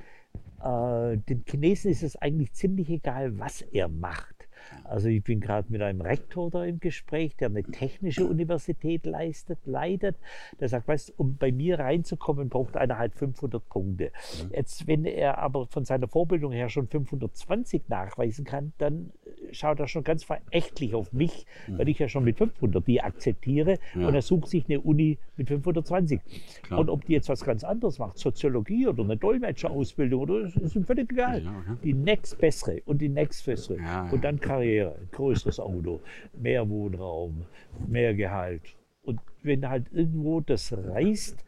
Äh, 0.62 1.18
den 1.18 1.44
Chinesen 1.46 1.90
ist 1.90 2.02
es 2.02 2.16
eigentlich 2.16 2.52
ziemlich 2.52 2.90
egal, 2.90 3.38
was 3.38 3.62
er 3.62 3.88
macht. 3.88 4.38
Also 4.84 5.08
ich 5.08 5.22
bin 5.22 5.40
gerade 5.40 5.70
mit 5.70 5.82
einem 5.82 6.00
Rektor 6.00 6.50
da 6.50 6.64
im 6.64 6.80
Gespräch, 6.80 7.36
der 7.36 7.48
eine 7.48 7.62
technische 7.62 8.26
Universität 8.26 9.06
leistet, 9.06 9.58
leitet. 9.64 10.16
Der 10.60 10.68
sagt, 10.68 10.88
weißt, 10.88 11.14
um 11.18 11.36
bei 11.36 11.52
mir 11.52 11.78
reinzukommen, 11.78 12.48
braucht 12.48 12.76
einer 12.76 12.98
halt 12.98 13.14
500 13.14 13.66
Punkte. 13.68 14.12
Jetzt, 14.52 14.86
wenn 14.86 15.04
er 15.04 15.38
aber 15.38 15.66
von 15.66 15.84
seiner 15.84 16.08
Vorbildung 16.08 16.52
her 16.52 16.68
schon 16.68 16.88
520 16.88 17.88
nachweisen 17.88 18.44
kann, 18.44 18.72
dann 18.78 19.12
schaut 19.52 19.80
er 19.80 19.88
schon 19.88 20.04
ganz 20.04 20.24
verächtlich 20.24 20.94
auf 20.94 21.12
mich, 21.12 21.46
weil 21.68 21.88
ich 21.88 21.98
ja 21.98 22.08
schon 22.08 22.24
mit 22.24 22.36
500 22.38 22.86
die 22.86 23.00
akzeptiere 23.00 23.78
Ja. 23.94 24.08
und 24.08 24.14
er 24.14 24.22
sucht 24.22 24.48
sich 24.48 24.64
eine 24.68 24.80
Uni 24.80 25.18
mit 25.36 25.48
520. 25.48 26.20
Klar. 26.62 26.80
Und 26.80 26.90
ob 26.90 27.04
die 27.06 27.12
jetzt 27.12 27.28
was 27.28 27.44
ganz 27.44 27.64
anderes 27.64 27.98
macht, 27.98 28.18
Soziologie 28.18 28.86
oder 28.86 29.02
eine 29.04 29.16
Dolmetscherausbildung, 29.16 30.20
oder 30.22 30.40
ist, 30.62 30.74
ihm 30.76 30.84
völlig 30.84 31.10
egal. 31.12 31.42
Ja, 31.42 31.50
okay. 31.50 31.78
Die 31.84 31.94
nächstbessere 31.94 32.82
und 32.84 33.00
die 33.00 33.08
nächstbessere. 33.08 33.78
Ja. 33.78 34.10
Und 34.10 34.22
dann 34.24 34.38
Karriere, 34.40 34.96
größeres 35.12 35.60
Auto, 35.60 36.00
mehr 36.34 36.68
Wohnraum, 36.68 37.42
mehr 37.86 38.14
Gehalt. 38.14 38.62
Und 39.02 39.20
wenn 39.42 39.68
halt 39.68 39.86
irgendwo 39.92 40.40
das 40.40 40.72
reißt, 40.76 41.44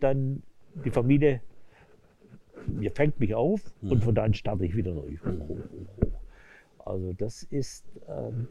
dann 0.00 0.42
die 0.84 0.90
Familie 0.90 1.40
mir 2.66 2.90
fängt 2.90 3.20
mich 3.20 3.34
auf 3.34 3.60
Mhm. 3.82 3.90
und 3.92 4.04
von 4.04 4.14
dann 4.14 4.32
starte 4.32 4.64
ich 4.64 4.74
wieder 4.74 4.92
neu. 4.94 5.16
Also 6.86 7.12
das 7.12 7.42
ist 7.44 7.84
ähm, 8.08 8.48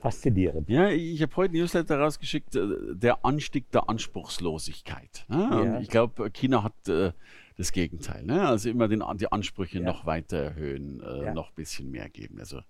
faszinierend. 0.00 0.68
Ja, 0.68 0.88
ich 0.90 1.20
habe 1.22 1.34
heute 1.36 1.54
ein 1.54 1.58
Newsletter 1.60 1.98
rausgeschickt, 1.98 2.54
äh, 2.56 2.66
der 2.94 3.24
Anstieg 3.24 3.70
der 3.70 3.88
Anspruchslosigkeit. 3.88 5.24
Ne? 5.28 5.48
Ja. 5.50 5.80
Ich 5.80 5.88
glaube, 5.88 6.30
China 6.30 6.62
hat 6.62 6.88
äh, 6.88 7.12
das 7.56 7.72
Gegenteil. 7.72 8.24
Ne? 8.24 8.46
Also 8.46 8.68
immer 8.70 8.88
den, 8.88 9.02
die 9.18 9.30
Ansprüche 9.30 9.78
Ja. 9.78 9.84
noch 9.84 10.06
weiter 10.06 10.38
erhöhen, 10.38 11.00
äh, 11.02 11.24
Ja. 11.26 11.34
noch 11.34 11.50
ein 11.50 11.54
bisschen 11.54 11.90
mehr 11.90 12.08
geben. 12.08 12.38
Also 12.38 12.60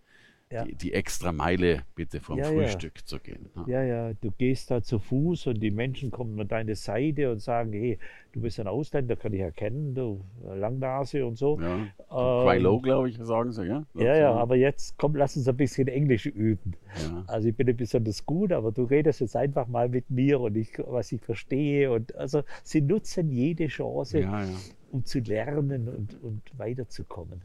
Ja. 0.52 0.64
die, 0.64 0.74
die 0.74 0.92
extra 0.92 1.32
Meile 1.32 1.82
bitte 1.94 2.20
vom 2.20 2.38
Ja, 2.38 2.50
ja. 2.50 2.52
Frühstück 2.52 3.06
zu 3.06 3.18
gehen. 3.18 3.48
Ne? 3.54 3.64
Ja, 3.66 3.82
ja, 3.82 4.12
du 4.14 4.30
gehst 4.32 4.70
da 4.70 4.82
zu 4.82 4.98
Fuß 4.98 5.46
und 5.46 5.60
die 5.60 5.70
Menschen 5.70 6.10
kommen 6.10 6.38
an 6.40 6.48
deine 6.48 6.74
Seite 6.74 7.32
und 7.32 7.40
sagen, 7.40 7.72
hey, 7.72 7.98
du 8.32 8.40
bist 8.42 8.60
ein 8.60 8.66
Ausländer, 8.66 9.16
kann 9.16 9.32
ich 9.32 9.40
erkennen, 9.40 9.94
du 9.94 10.24
Langnase 10.44 11.24
und 11.26 11.36
so. 11.38 11.58
Ja. 11.60 12.54
Ähm, 12.56 12.62
Low, 12.62 12.80
glaube 12.80 13.08
ich, 13.08 13.16
sagen 13.18 13.52
sie, 13.52 13.64
ja? 13.66 13.86
Ja, 13.94 14.16
ja, 14.16 14.32
aber 14.32 14.56
jetzt 14.56 14.96
komm, 14.98 15.16
lass 15.16 15.36
uns 15.36 15.48
ein 15.48 15.56
bisschen 15.56 15.88
Englisch 15.88 16.26
üben. 16.26 16.74
Ja. 17.02 17.24
Also 17.28 17.48
ich 17.48 17.56
bin 17.56 17.66
nicht 17.66 17.78
besonders 17.78 18.26
gut, 18.26 18.52
aber 18.52 18.72
du 18.72 18.84
redest 18.84 19.20
jetzt 19.20 19.36
einfach 19.36 19.66
mal 19.68 19.88
mit 19.88 20.10
mir 20.10 20.38
und 20.40 20.56
ich, 20.56 20.72
was 20.78 21.12
ich 21.12 21.20
verstehe. 21.22 21.90
Und 21.90 22.14
also 22.16 22.42
sie 22.62 22.80
nutzen 22.82 23.30
jede 23.30 23.68
Chance, 23.68 24.20
Ja, 24.20 24.44
ja, 24.44 24.50
um 24.90 25.04
zu 25.04 25.20
lernen 25.20 25.88
und, 25.88 26.22
und 26.22 26.42
weiterzukommen. 26.58 27.40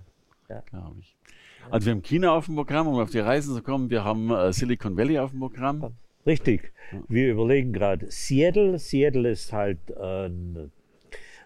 glaube 0.47 0.95
ich. 0.99 1.15
Also 1.69 1.87
wir 1.87 1.93
haben 1.93 2.01
China 2.01 2.31
auf 2.31 2.45
dem 2.45 2.55
Programm, 2.55 2.87
um 2.87 2.99
auf 2.99 3.09
die 3.09 3.19
Reisen 3.19 3.55
zu 3.55 3.61
kommen. 3.61 3.89
Wir 3.89 4.03
haben 4.03 4.31
äh, 4.31 4.53
Silicon 4.53 4.95
Valley 4.97 5.19
auf 5.19 5.31
dem 5.31 5.39
Programm. 5.39 5.93
Richtig. 6.25 6.71
Wir 7.07 7.31
überlegen 7.31 7.73
gerade 7.73 8.09
Seattle. 8.09 8.79
Seattle 8.79 9.29
ist 9.29 9.51
halt 9.51 9.79
ein, 9.97 10.71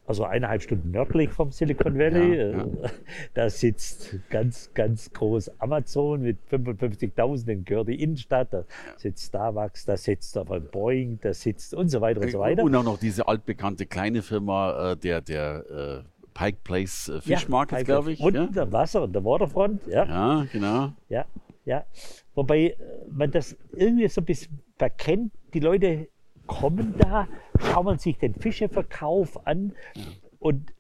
also 0.06 0.24
eineinhalb 0.24 0.62
Stunden 0.62 0.92
nördlich 0.92 1.32
vom 1.32 1.52
Silicon 1.52 1.98
Valley. 1.98 2.36
Ja, 2.38 2.52
ja. 2.52 2.64
Äh, 2.64 2.90
Da 3.34 3.50
sitzt 3.50 4.16
ganz, 4.30 4.72
ganz 4.74 5.12
groß 5.12 5.60
Amazon 5.60 6.22
mit 6.22 6.38
55.000, 6.52 7.46
den 7.46 7.66
gehört 7.66 7.88
die 7.88 8.02
Innenstadt. 8.02 8.54
Da 8.54 8.66
sitzt 8.98 9.28
Starbucks, 9.28 9.86
da 9.86 9.98
sitzt 9.98 10.38
aber 10.38 10.60
Boeing, 10.60 11.20
da 11.22 11.34
sitzt 11.34 11.74
und 11.74 11.90
so 11.90 12.02
weiter 12.02 12.22
und 12.22 12.32
so 12.32 12.40
weiter. 12.40 12.64
Und 12.64 12.76
auch 12.76 12.84
noch 12.84 13.00
diese 13.00 13.28
altbekannte 13.28 13.88
kleine 13.88 14.22
Firma, 14.22 14.92
äh, 14.92 14.98
der, 14.98 15.22
der 15.22 16.04
äh, 16.06 16.21
Pike 16.34 16.58
Place 16.64 17.10
äh, 17.10 17.22
Fish 17.22 17.44
Ja, 17.44 17.50
Market, 17.50 17.86
glaube 17.86 18.12
ich. 18.14 18.20
Und 18.20 18.36
Ja? 18.36 18.46
der 18.48 18.72
Wasser 18.72 19.04
und 19.04 19.14
der 19.14 19.24
Waterfront, 19.24 19.82
ja. 19.88 20.06
ja, 20.06 20.46
genau. 20.52 20.92
Ja, 21.10 21.26
ja. 21.66 21.84
Wobei 22.36 22.68
äh, 22.68 22.76
man 23.12 23.32
das 23.32 23.56
irgendwie 23.74 24.08
so 24.08 24.22
ein 24.22 24.26
bisschen 24.26 24.60
verkennt. 24.78 25.32
Die 25.54 25.60
Leute 25.60 26.08
kommen 26.48 26.96
da, 26.98 27.28
schauen 27.60 27.98
sich 28.00 28.18
den 28.18 28.34
Fischeverkauf 28.36 29.46
an 29.46 29.74
und 30.40 30.70
äh, 30.70 30.74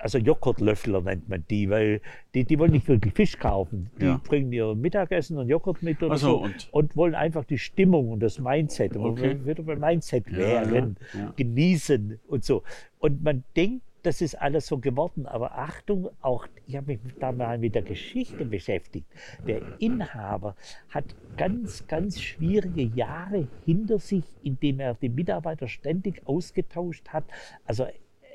also 0.00 0.18
Joghurtlöffler 0.18 1.00
nennt 1.00 1.28
man 1.28 1.44
die, 1.48 1.70
weil 1.70 2.00
die, 2.34 2.44
die 2.44 2.58
wollen 2.58 2.72
nicht 2.72 2.86
wirklich 2.88 3.14
Fisch 3.14 3.38
kaufen. 3.38 3.90
Die 4.00 4.04
Ja. 4.04 4.20
bringen 4.22 4.52
ihr 4.52 4.74
Mittagessen 4.74 5.38
und 5.38 5.48
Joghurt 5.48 5.82
mit 5.82 6.02
oder 6.02 6.16
so, 6.18 6.28
so 6.28 6.36
und- 6.42 6.68
und, 6.72 6.96
wollen 6.96 7.14
einfach 7.14 7.44
die 7.44 7.58
Stimmung 7.58 8.10
und 8.10 8.20
das 8.20 8.38
Mindset, 8.38 8.94
Okay. 8.96 9.38
wir 9.42 9.46
wieder 9.46 9.62
beim 9.62 9.80
Mindset 9.80 10.28
Ja, 10.30 10.38
wären, 10.70 10.96
ja, 11.14 11.20
ja. 11.20 11.32
genießen 11.36 12.18
und 12.28 12.44
so. 12.44 12.62
Und 12.98 13.22
man 13.24 13.44
denkt, 13.56 13.82
das 14.06 14.20
ist 14.20 14.40
alles 14.40 14.68
so 14.68 14.78
geworden, 14.78 15.26
aber 15.26 15.58
Achtung, 15.58 16.08
auch 16.20 16.46
ich 16.64 16.76
habe 16.76 16.92
mich 16.92 17.00
da 17.18 17.32
mal 17.32 17.58
mit 17.58 17.74
der 17.74 17.82
Geschichte 17.82 18.44
beschäftigt. 18.44 19.06
Der 19.48 19.60
Inhaber 19.80 20.54
hat 20.90 21.04
ganz, 21.36 21.88
ganz 21.88 22.20
schwierige 22.20 22.82
Jahre 22.82 23.48
hinter 23.64 23.98
sich, 23.98 24.24
indem 24.44 24.78
er 24.78 24.94
die 24.94 25.08
Mitarbeiter 25.08 25.66
ständig 25.66 26.24
ausgetauscht 26.24 27.08
hat. 27.08 27.24
Also 27.64 27.86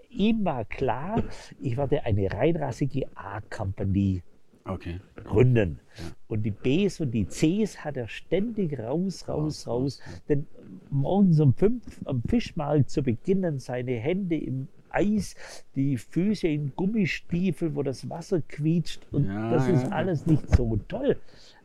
ihm 0.09 0.43
war 0.43 0.65
klar, 0.65 1.23
ich 1.61 1.77
werde 1.77 2.05
eine 2.05 2.29
reinrassige 2.29 3.05
A-Company 3.15 4.23
Okay. 4.65 4.99
gründen. 5.23 5.79
Und 6.27 6.43
die 6.43 6.51
Bs 6.51 6.99
und 6.99 7.11
die 7.11 7.25
Cs 7.25 7.83
hat 7.83 7.97
er 7.97 8.07
ständig 8.07 8.77
raus, 8.77 9.27
raus, 9.27 9.65
raus. 9.67 10.01
Denn 10.29 10.45
morgens 10.89 11.39
um 11.39 11.53
fünf 11.53 11.83
am 12.05 12.21
Fischmarkt 12.23 12.89
zu 12.89 13.01
beginnen, 13.01 13.57
seine 13.57 13.93
Hände 13.93 14.37
im 14.37 14.67
Eis, 14.93 15.36
die 15.75 15.98
Füße 15.98 16.48
in 16.48 16.74
Gummistiefel, 16.75 17.75
wo 17.75 17.83
das 17.83 18.10
Wasser 18.10 18.41
quietscht. 18.41 19.01
Und 19.12 19.25
Ja, 19.27 19.51
das 19.51 19.67
ist 19.67 19.83
ja. 19.83 19.89
alles 19.89 20.25
nicht 20.25 20.55
so 20.55 20.77
toll. 20.88 21.17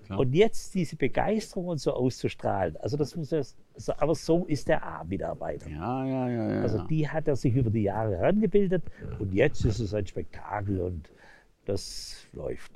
Klar. 0.06 0.21
Und 0.21 0.35
jetzt 0.35 0.75
diese 0.76 0.95
Begeisterung 0.95 1.66
und 1.66 1.78
so 1.78 1.92
auszustrahlen. 1.92 2.76
Also 2.76 2.97
das 2.97 3.16
muss 3.16 3.33
er, 3.33 3.45
so- 3.75 3.92
aber 3.99 4.14
so 4.14 4.45
ist 4.47 4.68
der 4.68 4.85
A-Mitarbeiter. 4.87 5.68
Ja, 5.68 6.04
ja, 6.06 6.28
ja, 6.28 6.52
ja. 6.54 6.62
Also 6.62 6.85
die 6.87 7.09
hat 7.09 7.26
er 7.26 7.35
sich 7.35 7.54
über 7.56 7.71
die 7.71 7.83
Jahre 7.83 8.16
herangebildet 8.16 8.85
und 9.18 9.33
jetzt 9.35 9.64
ist 9.64 9.80
es 9.80 9.92
ein 9.95 10.06
Spektakel 10.06 10.80
und 10.80 11.11
das 11.64 12.25
läuft. 12.33 12.71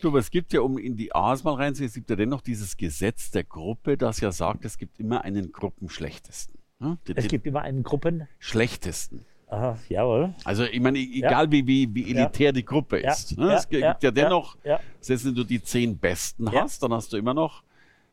Du, 0.00 0.08
aber 0.08 0.18
es 0.18 0.30
gibt 0.32 0.52
ja, 0.52 0.60
um 0.60 0.78
in 0.78 0.96
die 0.96 1.14
A's 1.14 1.44
mal 1.44 1.54
reinzugehen, 1.54 1.88
es 1.88 1.94
gibt 1.94 2.10
ja 2.10 2.16
dennoch 2.16 2.40
dieses 2.40 2.76
Gesetz 2.76 3.30
der 3.30 3.44
Gruppe, 3.44 3.96
das 3.96 4.20
ja 4.20 4.32
sagt, 4.32 4.64
es 4.64 4.78
gibt 4.78 4.98
immer 4.98 5.22
einen 5.22 5.52
Gruppenschlechtesten. 5.52 6.58
Ne? 6.80 6.98
Es 7.14 7.28
gibt 7.28 7.46
immer 7.46 7.62
einen 7.62 7.82
Gruppen. 7.84 8.26
Aha, 9.50 9.78
jawohl. 9.88 10.34
Also 10.44 10.64
ich 10.64 10.80
meine, 10.80 10.98
e- 10.98 11.18
egal 11.18 11.50
wie, 11.50 11.66
wie, 11.66 11.94
wie 11.94 12.10
elitär 12.14 12.52
die 12.52 12.64
Gruppe 12.64 13.02
Ja, 13.02 13.12
ist. 13.12 13.36
Ne? 13.38 13.46
ja, 13.48 13.54
es 13.56 13.68
gibt 13.68 13.82
ja, 13.82 13.88
ja, 13.92 13.98
ja, 14.00 14.10
dennoch, 14.10 14.56
ja. 14.62 14.78
selbst 15.00 15.24
wenn 15.26 15.34
du 15.34 15.44
die 15.44 15.62
zehn 15.62 15.96
Besten 15.96 16.46
Ja. 16.52 16.62
hast, 16.64 16.82
dann 16.82 16.92
hast 16.92 17.12
du 17.12 17.16
immer 17.16 17.32
noch 17.34 17.62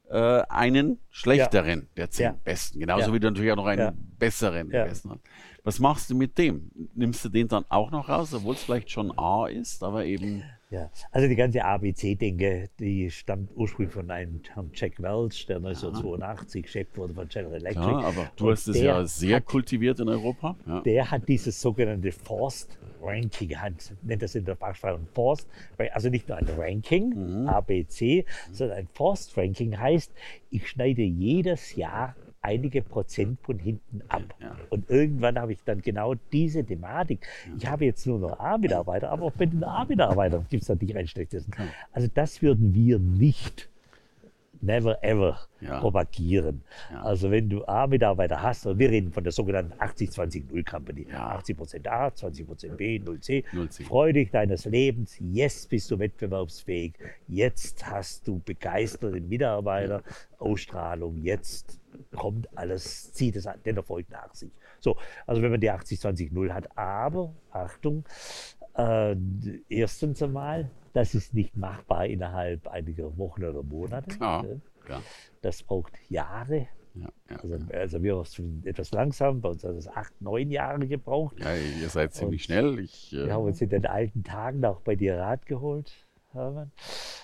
äh, 0.10 0.44
einen 0.50 1.00
schlechteren 1.10 1.90
der 1.98 2.10
zehn 2.10 2.26
Ja. 2.28 2.36
Besten. 2.44 2.80
Genauso 2.80 3.08
Ja. 3.10 3.14
wie 3.14 3.20
du 3.20 3.28
natürlich 3.32 3.52
auch 3.52 3.56
noch 3.58 3.66
einen 3.66 3.82
Ja. 3.82 3.94
besseren 4.20 4.70
der 4.70 4.82
Ja. 4.82 4.86
Besten 4.86 5.10
hast. 5.12 5.20
Was 5.64 5.80
machst 5.80 6.10
du 6.12 6.16
mit 6.16 6.38
dem? 6.38 6.70
Nimmst 6.94 7.26
du 7.26 7.30
den 7.30 7.48
dann 7.48 7.66
auch 7.70 7.90
noch 7.92 8.08
raus, 8.08 8.34
obwohl 8.34 8.54
es 8.54 8.64
vielleicht 8.64 8.92
schon 8.92 9.18
A 9.18 9.48
ist, 9.48 9.84
aber 9.84 10.06
eben. 10.06 10.44
Ja, 10.72 10.90
also 11.12 11.28
die 11.28 11.36
ganze 11.36 11.64
ABC-Denke, 11.64 12.70
die 12.80 13.12
stammt 13.12 13.52
ursprünglich 13.56 13.94
von 13.94 14.10
einem 14.10 14.42
Herrn 14.54 14.72
Jack 14.74 15.02
Welch, 15.02 15.46
der 15.46 15.58
1982 15.58 16.70
Chef 16.70 16.88
wurde 16.96 17.14
von 17.14 17.28
General 17.28 17.56
Electric. 17.56 17.86
Klar, 17.86 18.06
aber 18.06 18.32
du 18.36 18.46
Und 18.46 18.52
hast 18.52 18.68
es 18.68 18.82
ja 18.82 19.06
sehr 19.06 19.38
hat, 19.38 19.46
kultiviert 19.46 20.00
in 20.00 20.10
Europa. 20.10 20.56
Ja. 20.66 20.82
Der 20.82 21.12
hat 21.12 21.28
dieses 21.28 21.62
sogenannte 21.62 22.12
Forced 22.12 22.78
Ranking, 23.02 23.56
hat, 23.56 23.94
nennt 24.02 24.24
das 24.24 24.34
in 24.34 24.46
der 24.46 24.56
Fachsprache 24.56 24.96
ein 24.96 25.08
Forced, 25.14 25.48
also 25.94 26.10
nicht 26.10 26.28
nur 26.28 26.38
ein 26.38 26.48
Ranking, 26.58 27.42
Mhm. 27.44 27.48
ABC, 27.48 28.26
sondern 28.52 28.80
ein 28.80 28.88
Forced 28.94 29.38
Ranking 29.38 29.78
heißt, 29.80 30.12
ich 30.50 30.68
schneide 30.68 31.04
jedes 31.04 31.76
Jahr 31.76 32.16
einige 32.46 32.82
Prozent 32.84 33.40
von 33.42 33.58
hinten 33.58 34.02
ab. 34.08 34.24
Ja. 34.40 34.56
Und 34.70 34.90
irgendwann 34.90 35.40
habe 35.40 35.54
ich 35.54 35.64
dann 35.66 35.82
genau 35.82 36.14
diese 36.32 36.64
Thematik. 36.64 37.26
Ich 37.58 37.66
habe 37.66 37.86
jetzt 37.86 38.06
nur 38.06 38.20
noch 38.20 38.40
A-Mitarbeiter, 38.40 39.10
aber 39.10 39.26
auch 39.26 39.32
bei 39.32 39.48
den 39.48 39.64
A-Mitarbeitern 39.64 40.46
gibt 40.50 40.64
es 40.64 40.70
natürlich 40.70 40.96
ein 40.96 41.08
schlechtes. 41.08 41.48
Also 41.92 42.08
das 42.14 42.42
würden 42.44 42.74
wir 42.76 43.00
nicht, 43.00 43.70
never 44.62 45.04
ever 45.04 45.40
Ja. 45.60 45.80
propagieren. 45.80 46.62
Ja. 46.92 47.02
Also 47.04 47.32
wenn 47.32 47.50
du 47.50 47.66
A-Mitarbeiter 47.66 48.42
hast, 48.42 48.66
und 48.68 48.78
wir 48.78 48.90
reden 48.92 49.12
von 49.12 49.24
der 49.24 49.32
sogenannten 49.34 49.74
80-20-0 49.80 50.64
Company, 50.70 51.08
Ja. 51.12 51.36
80% 51.38 51.88
A, 51.88 52.08
20% 52.10 52.76
B, 52.78 52.98
0C, 53.00 53.44
0C. 53.54 53.84
freu 53.84 54.14
dich 54.14 54.30
deines 54.30 54.66
Lebens, 54.66 55.18
jetzt 55.20 55.70
bist 55.70 55.90
du 55.90 55.98
wettbewerbsfähig, 55.98 56.94
jetzt 57.28 57.86
hast 57.90 58.28
du 58.28 58.40
begeisterte 58.46 59.20
Mitarbeiter, 59.20 60.04
Ausstrahlung, 60.38 61.18
jetzt 61.18 61.80
kommt 62.16 62.48
alles, 62.58 63.14
zieht 63.14 63.36
es 63.36 63.48
an, 63.48 63.60
den 63.66 63.78
Erfolg 63.78 64.10
nach 64.10 64.34
sich. 64.34 64.52
So, 64.80 64.98
also 65.26 65.42
wenn 65.42 65.52
man 65.52 65.62
die 65.62 65.72
80-20-0 65.72 66.52
hat, 66.52 66.78
aber, 66.78 67.34
Achtung, 67.52 68.06
äh, 68.78 69.16
erstens 69.70 70.22
einmal, 70.22 70.70
das 70.94 71.14
ist 71.16 71.34
nicht 71.34 71.58
machbar 71.58 72.06
innerhalb 72.06 72.68
einiger 72.68 73.18
Wochen 73.18 73.44
oder 73.44 73.64
Monate. 73.64 74.16
Klar, 74.16 74.44
ne? 74.44 74.62
klar. 74.84 75.02
Das 75.42 75.64
braucht 75.64 75.94
Jahre. 76.10 76.68
Ja, 76.94 77.10
ja, 77.30 77.38
Also, 77.42 77.58
also 77.74 78.04
wir 78.04 78.24
sind 78.24 78.66
etwas 78.66 78.92
langsam, 78.92 79.42
bei 79.42 79.50
uns 79.50 79.64
hat 79.66 79.76
es 79.76 79.88
acht, 79.90 80.14
neun 80.22 80.50
Jahre 80.50 80.88
gebraucht. 80.88 81.38
ja, 81.40 81.54
ihr 81.54 81.90
seid 81.90 82.14
ziemlich 82.14 82.44
Und 82.44 82.46
schnell. 82.46 82.80
Ich, 82.80 83.12
äh, 83.12 83.26
Wir 83.26 83.34
haben 83.34 83.44
uns 83.44 83.60
in 83.60 83.70
den 83.70 83.86
alten 83.86 84.24
Tagen 84.24 84.64
auch 84.64 84.80
bei 84.80 84.96
dir 84.96 85.18
Rat 85.18 85.46
geholt, 85.46 85.92
Hermann. 86.32 86.72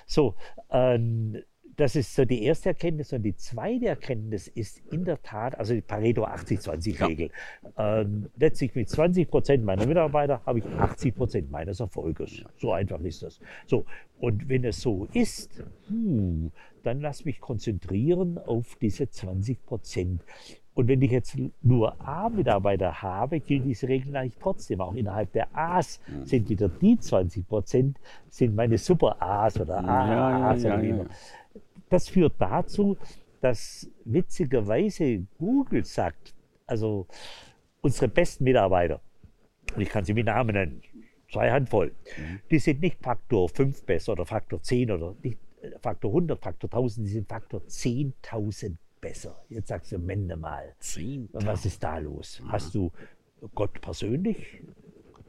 So, 0.05 0.35
ähm, 0.69 1.37
das 1.81 1.95
ist 1.95 2.13
so 2.13 2.25
die 2.25 2.43
erste 2.43 2.69
Erkenntnis. 2.69 3.11
Und 3.11 3.23
die 3.23 3.35
zweite 3.35 3.87
Erkenntnis 3.87 4.47
ist 4.47 4.83
in 4.91 5.03
der 5.03 5.19
Tat, 5.23 5.57
also 5.57 5.73
die 5.73 5.81
Pareto 5.81 6.23
80-20-Regel. 6.25 7.31
Ja. 7.75 8.01
Ähm, 8.01 8.29
letztlich 8.37 8.75
mit 8.75 8.87
20 8.87 9.27
Prozent 9.27 9.65
meiner 9.65 9.87
Mitarbeiter 9.87 10.41
habe 10.45 10.59
ich 10.59 10.65
80 10.65 11.15
Prozent 11.15 11.49
meines 11.49 11.79
Erfolges. 11.79 12.43
So 12.57 12.71
einfach 12.71 12.99
ist 12.99 13.23
das. 13.23 13.39
So, 13.65 13.85
und 14.19 14.47
wenn 14.47 14.63
es 14.63 14.79
so 14.79 15.07
ist, 15.13 15.63
hm, 15.87 16.51
dann 16.83 17.01
lass 17.01 17.25
mich 17.25 17.41
konzentrieren 17.41 18.37
auf 18.37 18.75
diese 18.79 19.09
20 19.09 19.65
Prozent. 19.65 20.21
Und 20.73 20.87
wenn 20.87 21.01
ich 21.01 21.11
jetzt 21.11 21.35
nur 21.63 21.99
A-Mitarbeiter 21.99 23.01
habe, 23.01 23.39
gilt 23.39 23.65
diese 23.65 23.87
Regel 23.87 24.15
eigentlich 24.15 24.37
trotzdem. 24.39 24.79
Auch 24.79 24.93
innerhalb 24.93 25.33
der 25.33 25.47
A's 25.53 25.99
sind 26.23 26.47
wieder 26.47 26.69
die 26.69 26.97
20 26.97 27.45
Prozent, 27.45 27.97
sind 28.29 28.55
meine 28.55 28.77
Super-A's 28.77 29.59
oder 29.59 29.83
A-A's 29.83 30.63
ja, 30.63 30.69
ja, 30.69 30.75
oder 30.75 30.83
wie 30.83 30.89
immer. 30.89 31.05
Das 31.91 32.07
führt 32.07 32.35
dazu, 32.39 32.97
dass 33.41 33.87
witzigerweise 34.05 35.27
Google 35.37 35.83
sagt, 35.83 36.33
also 36.65 37.05
unsere 37.81 38.07
besten 38.07 38.45
Mitarbeiter, 38.45 39.01
und 39.75 39.81
ich 39.81 39.89
kann 39.89 40.05
sie 40.05 40.13
mit 40.13 40.25
Namen 40.25 40.55
nennen, 40.55 40.81
zwei 41.29 41.51
Handvoll, 41.51 41.91
mhm. 42.17 42.39
die 42.49 42.59
sind 42.59 42.79
nicht 42.79 43.03
Faktor 43.03 43.49
5 43.49 43.85
besser 43.85 44.13
oder 44.13 44.25
Faktor 44.25 44.61
10 44.63 44.89
oder 44.89 45.15
nicht 45.21 45.37
äh, 45.61 45.71
Faktor 45.81 46.11
100, 46.11 46.41
Faktor 46.41 46.69
1000, 46.69 47.07
die 47.07 47.11
sind 47.11 47.27
Faktor 47.27 47.61
10.000 47.61 48.75
besser. 49.01 49.43
Jetzt 49.49 49.67
sagst 49.67 49.91
du, 49.91 49.99
Mende 49.99 50.37
mal, 50.37 50.73
10 50.79 51.29
was 51.33 51.65
ist 51.65 51.83
da 51.83 51.97
los? 51.97 52.41
Hast 52.47 52.73
du 52.73 52.89
Gott 53.53 53.81
persönlich 53.81 54.63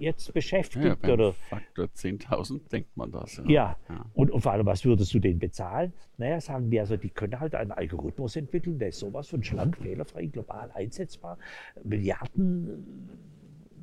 jetzt 0.02 0.32
beschäftigt? 0.34 0.84
Ja, 0.84 1.12
oder? 1.12 1.32
Faktor 1.32 1.86
10.000 1.86 2.68
denkt 2.70 2.96
man 2.96 3.10
das. 3.10 3.38
Ja, 3.38 3.44
ja. 3.44 3.76
ja. 3.88 4.06
Und, 4.14 4.30
und, 4.30 4.40
vor 4.40 4.52
allem, 4.52 4.66
was 4.66 4.84
würdest 4.84 5.14
du 5.14 5.18
denen 5.18 5.38
bezahlen? 5.38 5.92
Naja, 6.18 6.40
sagen 6.40 6.70
die, 6.70 6.80
also 6.80 6.96
die 6.96 7.10
können 7.10 7.40
halt 7.40 7.54
einen 7.54 7.72
Algorithmus 7.72 8.36
entwickeln, 8.36 8.78
der 8.78 8.88
ist 8.88 8.98
sowas 8.98 9.28
von 9.28 9.42
schlank, 9.42 9.78
fehlerfrei, 9.78 10.26
global 10.26 10.70
einsetzbar, 10.74 11.38
Milliarden 11.82 12.84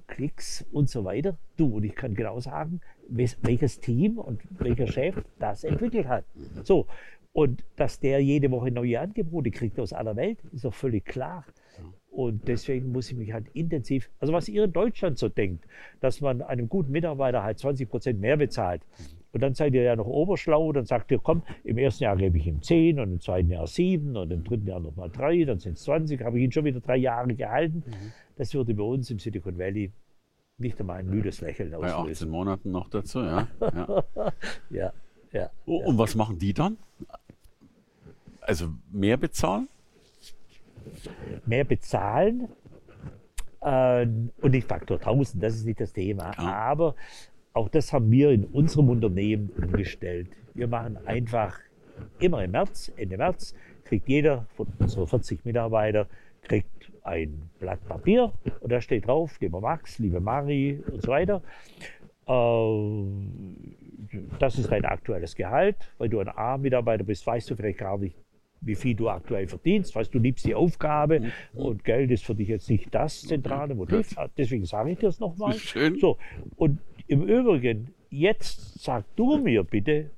Klicks 0.07 0.65
und 0.71 0.89
so 0.89 1.05
weiter. 1.05 1.37
Du, 1.55 1.77
und 1.77 1.83
ich 1.83 1.95
kann 1.95 2.13
genau 2.15 2.39
sagen, 2.39 2.81
welches 3.07 3.79
Team 3.79 4.17
und 4.17 4.41
welcher 4.59 4.87
Chef 4.87 5.15
das 5.39 5.63
entwickelt 5.63 6.07
hat. 6.07 6.25
So, 6.63 6.87
und 7.31 7.63
dass 7.75 7.99
der 7.99 8.21
jede 8.21 8.49
Woche 8.51 8.71
neue 8.71 8.99
Angebote 8.99 9.51
kriegt 9.51 9.79
aus 9.79 9.93
aller 9.93 10.15
Welt, 10.15 10.39
ist 10.51 10.65
doch 10.65 10.73
völlig 10.73 11.05
klar. 11.05 11.45
Und 12.11 12.47
deswegen 12.47 12.91
muss 12.91 13.11
ich 13.11 13.17
mich 13.17 13.33
halt 13.33 13.45
intensiv, 13.53 14.09
also 14.19 14.33
was 14.33 14.49
ihr 14.49 14.63
in 14.63 14.73
Deutschland 14.73 15.17
so 15.17 15.29
denkt, 15.29 15.65
dass 16.01 16.21
man 16.21 16.41
einem 16.41 16.67
guten 16.67 16.91
Mitarbeiter 16.91 17.43
halt 17.43 17.59
20 17.59 17.87
Prozent 17.87 18.19
mehr 18.19 18.35
bezahlt. 18.35 18.81
Und 19.31 19.41
dann 19.41 19.53
seid 19.53 19.75
ihr 19.75 19.83
ja 19.83 19.95
noch 19.95 20.07
oberschlau, 20.07 20.71
dann 20.73 20.85
sagt 20.85 21.11
ihr, 21.11 21.19
komm, 21.19 21.43
im 21.63 21.77
ersten 21.77 22.05
Jahr 22.05 22.17
gebe 22.17 22.37
ich 22.37 22.47
ihm 22.47 22.63
10 22.63 22.99
und 22.99 23.11
im 23.11 23.21
zweiten 23.21 23.49
Jahr 23.49 23.67
7 23.67 24.17
und 24.17 24.31
im 24.31 24.43
dritten 24.43 24.67
Jahr 24.67 24.79
nochmal 24.79 25.09
3, 25.11 25.45
dann 25.45 25.59
sind 25.59 25.73
es 25.73 25.83
20, 25.83 26.21
habe 26.23 26.39
ich 26.39 26.45
ihn 26.45 26.51
schon 26.51 26.65
wieder 26.65 26.79
drei 26.79 26.97
Jahre 26.97 27.33
gehalten. 27.35 27.83
Mhm. 27.85 28.11
Das 28.37 28.53
würde 28.55 28.73
bei 28.73 28.83
uns 28.83 29.11
im 29.11 29.19
Silicon 29.19 29.59
Valley 29.59 29.91
nicht 30.57 30.79
einmal 30.79 30.99
ein 30.99 31.09
müdes 31.09 31.41
Lächeln 31.41 31.73
auslösen. 31.73 32.03
Bei 32.05 32.11
18 32.11 32.29
Monaten 32.29 32.71
noch 32.71 32.89
dazu, 32.89 33.19
ja. 33.19 33.47
Ja, 33.61 34.03
ja. 34.71 34.93
ja, 35.31 35.49
und 35.65 35.97
was 35.97 36.15
machen 36.15 36.39
die 36.39 36.53
dann? 36.53 36.77
Also 38.41 38.69
mehr 38.91 39.17
bezahlen? 39.17 39.67
Mehr 41.45 41.63
bezahlen 41.63 42.49
äh, 43.61 44.05
und 44.41 44.51
nicht 44.51 44.67
Faktor 44.67 44.97
1000, 44.97 45.43
das 45.43 45.55
ist 45.55 45.65
nicht 45.65 45.79
das 45.79 45.93
Thema. 45.93 46.31
Ja. 46.37 46.53
Aber 46.53 46.95
auch 47.53 47.69
das 47.69 47.91
haben 47.93 48.11
wir 48.11 48.31
in 48.31 48.45
unserem 48.45 48.89
Unternehmen 48.89 49.49
umgestellt. 49.57 50.29
Wir 50.53 50.67
machen 50.67 50.97
einfach 51.05 51.59
immer 52.19 52.43
im 52.43 52.51
März, 52.51 52.91
Ende 52.95 53.17
März, 53.17 53.53
kriegt 53.83 54.07
jeder 54.07 54.45
von 54.55 54.67
unseren 54.79 55.07
40 55.07 55.45
Mitarbeiter 55.45 56.07
kriegt 56.41 56.91
ein 57.03 57.49
Blatt 57.59 57.85
Papier 57.87 58.33
und 58.59 58.71
da 58.71 58.81
steht 58.81 59.07
drauf, 59.07 59.39
lieber 59.39 59.61
Max, 59.61 59.99
liebe 59.99 60.19
Mari 60.19 60.83
und 60.91 61.01
so 61.01 61.09
weiter. 61.09 61.41
Äh, 62.27 63.09
das 64.39 64.57
ist 64.57 64.71
dein 64.71 64.85
aktuelles 64.85 65.35
Gehalt. 65.35 65.77
Weil 65.97 66.09
du 66.09 66.19
ein 66.19 66.29
A-Mitarbeiter 66.29 67.03
bist, 67.03 67.25
weißt 67.25 67.49
du 67.49 67.55
vielleicht 67.55 67.79
gar 67.79 67.97
nicht, 67.97 68.15
wie 68.61 68.75
viel 68.75 68.95
du 68.95 69.09
aktuell 69.09 69.47
verdienst. 69.47 69.95
Weißt 69.95 70.13
du, 70.13 70.19
liebst 70.19 70.45
die 70.45 70.55
Aufgabe 70.55 71.19
mhm. 71.19 71.31
und 71.53 71.83
Geld 71.83 72.11
ist 72.11 72.25
für 72.25 72.35
dich 72.35 72.47
jetzt 72.47 72.69
nicht 72.69 72.93
das 72.93 73.21
zentrale 73.21 73.75
Motiv. 73.75 74.15
Deswegen 74.37 74.65
sage 74.65 74.91
ich 74.91 74.99
dir 74.99 75.07
das 75.07 75.19
nochmal. 75.19 75.55
So, 75.99 76.17
und 76.55 76.79
im 77.07 77.23
Übrigen, 77.23 77.93
jetzt 78.09 78.83
sag 78.83 79.05
du 79.15 79.37
mir 79.37 79.63
bitte, 79.63 80.11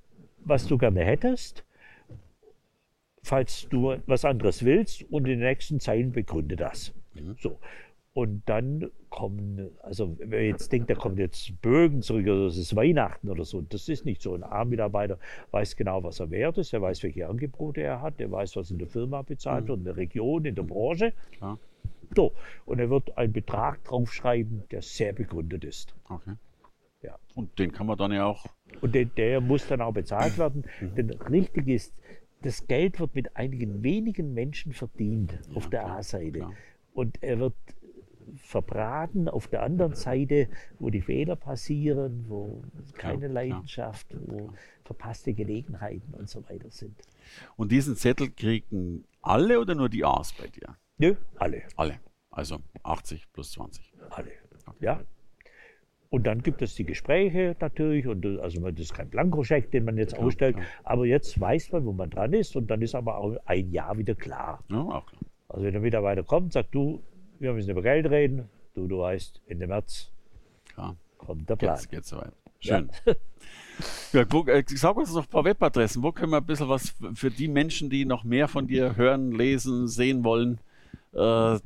was 0.44 0.68
du 0.68 0.78
gerne 0.78 1.04
hättest, 1.04 1.64
falls 3.24 3.68
du 3.70 3.96
was 4.08 4.26
anderes 4.26 4.66
willst 4.66 5.04
und 5.12 5.26
in 5.26 5.40
den 5.40 5.48
nächsten 5.48 5.80
Zeilen 5.80 6.12
begründe 6.12 6.56
das. 6.56 6.94
Mhm. 7.14 7.36
So. 7.40 7.60
Und 8.14 8.44
dann 8.46 8.92
kommen, 9.10 9.72
also 9.84 10.18
wenn 10.20 10.30
man 10.30 10.40
jetzt 10.42 10.72
denkt, 10.72 10.90
da 10.90 10.96
kommen 10.96 11.18
jetzt 11.18 11.62
Bögen 11.62 12.02
zurück 12.02 12.26
oder 12.26 12.48
es 12.48 12.58
ist 12.58 12.76
Weihnachten 12.76 13.30
oder 13.30 13.46
so, 13.46 13.62
das 13.62 13.88
ist 13.88 14.06
nicht 14.06 14.22
so. 14.22 14.34
Ein 14.34 14.44
A-Mitarbeiter 14.44 15.18
weiß 15.52 15.78
genau, 15.78 16.04
was 16.04 16.20
er 16.20 16.30
wert 16.30 16.58
ist, 16.58 16.74
er 16.74 16.82
weiß, 16.82 17.04
welche 17.04 17.28
Angebote 17.28 17.82
er 17.82 18.02
hat, 18.02 18.20
er 18.20 18.30
weiß, 18.30 18.58
was 18.58 18.70
in 18.70 18.80
der 18.80 18.88
Firma 18.88 19.22
bezahlt 19.22 19.64
mhm. 19.64 19.68
wird, 19.70 19.80
in 19.80 19.86
der 19.86 19.98
Region, 19.98 20.46
in 20.46 20.56
der 20.56 20.64
Branche. 20.64 21.14
Ja. 21.40 21.58
So, 22.14 22.34
und 22.66 22.80
er 22.80 22.90
wird 22.90 23.18
einen 23.18 23.32
Betrag 23.32 23.82
draufschreiben, 23.86 24.64
der 24.72 24.82
sehr 24.82 25.14
begründet 25.14 25.64
ist. 25.64 25.96
Okay. 26.10 26.34
Ja. 27.02 27.18
Und 27.36 27.58
den 27.58 27.72
kann 27.72 27.88
man 27.88 27.98
dann 27.98 28.12
ja 28.12 28.26
auch. 28.26 28.46
Und 28.82 28.94
den, 28.94 29.12
der 29.16 29.40
muss 29.40 29.68
dann 29.68 29.80
auch 29.80 29.94
bezahlt 29.94 30.38
werden. 30.38 30.66
Mhm. 30.82 30.96
Denn 30.96 31.10
richtig 31.10 31.68
ist, 31.70 31.94
das 32.42 32.68
Geld 32.68 33.00
wird 33.00 33.16
mit 33.16 33.38
einigen 33.38 33.84
wenigen 33.84 34.34
Menschen 34.34 34.74
verdient 34.74 35.40
ja, 35.50 35.56
auf 35.56 35.70
der 35.70 35.88
A-Seite. 35.88 36.50
Und 36.94 37.24
er 37.24 37.40
wird 37.40 37.54
verbraten 38.36 39.28
auf 39.28 39.48
der 39.48 39.64
anderen 39.64 39.96
Seite, 39.96 40.48
wo 40.80 40.90
die 40.90 41.02
Fehler 41.02 41.36
passieren, 41.36 42.26
wo 42.28 42.64
keine 42.98 43.28
ja, 43.28 43.32
Leidenschaft, 43.32 44.12
ja. 44.12 44.20
wo 44.26 44.54
verpasste 44.84 45.34
Gelegenheiten 45.34 46.14
und 46.14 46.30
so 46.30 46.44
weiter 46.50 46.70
sind. 46.70 46.96
Und 47.56 47.72
diesen 47.72 47.96
Zettel 47.96 48.30
kriegen 48.30 49.06
alle 49.22 49.60
oder 49.60 49.76
nur 49.76 49.90
die 49.90 50.04
A's 50.04 50.34
bei 50.34 50.48
dir? 50.48 50.78
Nö, 50.98 51.16
alle. 51.38 51.64
Alle. 51.76 52.00
Also 52.30 52.60
80 52.84 53.32
plus 53.34 53.52
20. 53.52 53.94
Alle. 54.10 54.32
Okay. 54.66 54.86
Ja. 54.86 55.02
Und 56.10 56.28
dann 56.28 56.44
gibt 56.44 56.62
es 56.62 56.76
die 56.76 56.84
Gespräche 56.84 57.56
natürlich, 57.62 58.06
und 58.06 58.26
also 58.42 58.60
das 58.70 58.80
ist 58.80 58.94
kein 58.94 59.10
Blankoscheck, 59.10 59.72
den 59.72 59.86
man 59.86 59.98
jetzt 59.98 60.14
ja, 60.14 60.20
ausstellt, 60.20 60.58
ja. 60.58 60.64
aber 60.84 61.06
jetzt 61.06 61.40
weiß 61.40 61.72
man, 61.72 61.86
wo 61.86 61.94
man 61.94 62.10
dran 62.10 62.34
ist 62.34 62.56
und 62.58 62.70
dann 62.70 62.82
ist 62.82 62.96
aber 62.96 63.18
auch 63.18 63.38
ein 63.46 63.72
Jahr 63.72 63.98
wieder 63.98 64.14
klar. 64.14 64.62
Ja, 64.70 64.82
auch 64.82 65.06
klar. 65.06 65.22
Also 65.48 65.66
wenn 65.66 65.74
der 65.74 65.82
Mitarbeiter 65.82 66.24
kommt, 66.24 66.54
sagt 66.54 66.76
du, 66.76 67.02
wir 67.42 67.54
müssen 67.54 67.72
über 67.72 67.82
Geld 67.82 68.10
reden. 68.10 68.50
Du, 68.76 68.88
du 68.88 69.00
weißt, 69.00 69.42
Ende 69.48 69.68
März 69.68 70.12
ja. 70.78 70.96
kommt 71.18 71.50
der 71.50 71.56
Plan. 71.56 71.76
Jetzt 71.76 71.90
geht's 71.90 72.10
soweit. 72.10 72.34
Schön. 72.60 72.90
Ja. 73.06 73.14
ja 74.22 74.26
wo, 74.30 74.46
äh, 74.46 74.64
sag 74.68 74.96
uns 74.96 75.14
noch 75.14 75.24
ein 75.24 75.30
paar 75.30 75.44
Webadressen. 75.44 76.04
Wo 76.04 76.12
können 76.12 76.32
wir 76.32 76.38
ein 76.38 76.46
bisschen 76.46 76.70
was 76.70 76.94
für 77.16 77.32
die 77.32 77.48
Menschen, 77.48 77.90
die 77.90 78.06
noch 78.06 78.24
mehr 78.24 78.48
von 78.48 78.68
dir 78.68 78.96
hören, 78.96 79.32
lesen, 79.32 79.88
sehen 79.88 80.24
wollen? 80.24 80.60
Äh, 81.14 81.60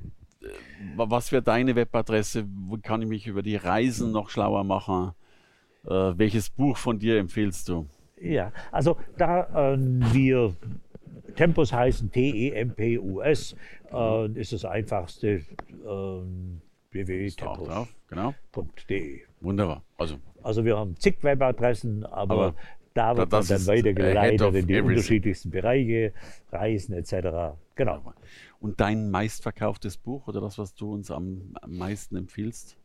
was 0.95 1.31
wäre 1.31 1.43
deine 1.43 1.75
Webadresse? 1.75 2.45
Wo 2.47 2.77
kann 2.77 3.01
ich 3.01 3.07
mich 3.07 3.27
über 3.27 3.43
die 3.43 3.57
Reisen 3.57 4.11
noch 4.11 4.29
schlauer 4.29 4.63
machen? 4.63 5.11
Äh, 5.85 5.89
welches 5.89 6.49
Buch 6.49 6.77
von 6.77 6.99
dir 6.99 7.19
empfehlst 7.19 7.67
du? 7.67 7.88
Ja, 8.21 8.53
also 8.71 8.97
da 9.17 9.73
äh, 9.73 9.77
wir 9.77 10.55
Tempus 11.35 11.73
heißen, 11.73 12.11
T-E-M-P-U-S, 12.11 13.55
äh, 13.95 14.39
ist 14.39 14.53
das 14.53 14.65
einfachste 14.65 15.27
äh, 15.27 15.43
www.tempus.de. 16.91 17.88
Genau. 18.08 18.34
Wunderbar. 19.41 19.84
Also, 19.97 20.17
also 20.43 20.65
wir 20.65 20.77
haben 20.77 20.95
zig 20.97 21.23
Webadressen, 21.23 22.05
aber, 22.05 22.34
aber 22.34 22.55
da 22.93 23.17
wird 23.17 23.31
man 23.31 23.45
dann 23.45 23.67
weitergeleitet 23.67 24.41
in 24.41 24.53
die 24.53 24.60
everything. 24.73 24.86
unterschiedlichsten 24.86 25.49
Bereiche, 25.49 26.13
Reisen 26.51 26.93
etc. 26.93 27.58
Genau. 27.75 28.13
Und 28.60 28.79
dein 28.79 29.12
meistverkauftes 29.12 29.97
Buch 29.97 30.27
oder 30.27 30.41
das, 30.41 30.58
was 30.58 30.73
du 30.75 30.93
uns 30.93 31.12
am, 31.12 31.55
am 31.62 31.77
meisten 31.77 32.15
empfiehlst? 32.15 32.77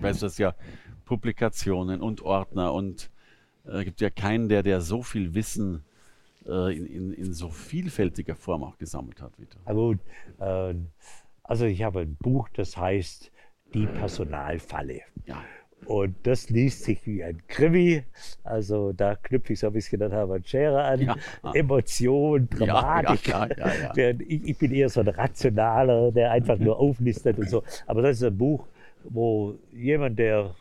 Weißt 0.00 0.22
du, 0.22 0.26
das 0.26 0.38
ja 0.38 0.54
Publikationen 1.04 2.00
und 2.00 2.22
Ordner 2.22 2.72
und 2.72 3.10
äh, 3.66 3.84
gibt 3.84 4.00
ja 4.00 4.10
keinen, 4.10 4.48
der, 4.48 4.62
der 4.62 4.80
so 4.80 5.02
viel 5.02 5.34
Wissen 5.34 5.84
äh, 6.46 6.76
in, 6.76 6.86
in, 6.86 7.12
in, 7.12 7.32
so 7.32 7.48
vielfältiger 7.48 8.34
Form 8.34 8.64
auch 8.64 8.78
gesammelt 8.78 9.20
hat. 9.20 9.38
Wieder. 9.38 9.56
Also, 9.64 9.94
äh, 10.40 10.74
also 11.42 11.66
ich 11.66 11.82
habe 11.82 12.00
ein 12.00 12.16
Buch, 12.16 12.48
das 12.54 12.76
heißt 12.76 13.30
Die 13.74 13.86
Personalfalle. 13.86 15.00
Ja. 15.26 15.42
Und 15.86 16.14
das 16.22 16.48
liest 16.50 16.84
sich 16.84 17.04
wie 17.06 17.24
ein 17.24 17.42
Krimi. 17.48 18.04
Also 18.44 18.92
da 18.92 19.16
knüpfe 19.16 19.52
ich 19.52 19.60
so 19.60 19.68
ein 19.68 19.72
bisschen 19.72 20.00
an 20.02 20.12
Hermann 20.12 20.44
Scherer 20.44 20.84
an. 20.84 21.00
Ja. 21.00 21.16
Emotion, 21.54 22.48
Dramatik. 22.48 23.28
Ja, 23.28 23.48
ja, 23.96 24.10
ich, 24.20 24.44
ich, 24.44 24.58
bin 24.58 24.72
eher 24.72 24.88
so 24.88 25.00
ein 25.00 25.08
Rationaler, 25.08 26.12
der 26.12 26.30
einfach 26.30 26.58
nur 26.58 26.78
auflistet 26.78 27.38
und 27.38 27.50
so. 27.50 27.62
Aber 27.86 28.02
das 28.02 28.18
ist 28.18 28.24
ein 28.24 28.36
Buch, 28.36 28.66
wo 29.04 29.56
jemand, 29.72 30.18
der 30.18 30.54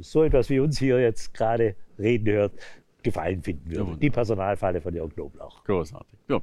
so 0.00 0.24
etwas 0.24 0.50
wie 0.50 0.60
uns 0.60 0.78
hier 0.78 1.00
jetzt 1.00 1.32
gerade 1.34 1.74
reden 1.98 2.32
hört, 2.32 2.52
gefallen 3.02 3.42
finden 3.42 3.70
würde. 3.70 3.96
Die 3.98 4.10
Personalfalle 4.10 4.80
von 4.80 4.94
Jörg 4.94 5.12
Knoblauch. 5.14 5.64
Großartig. 5.64 6.18
Ja. 6.28 6.40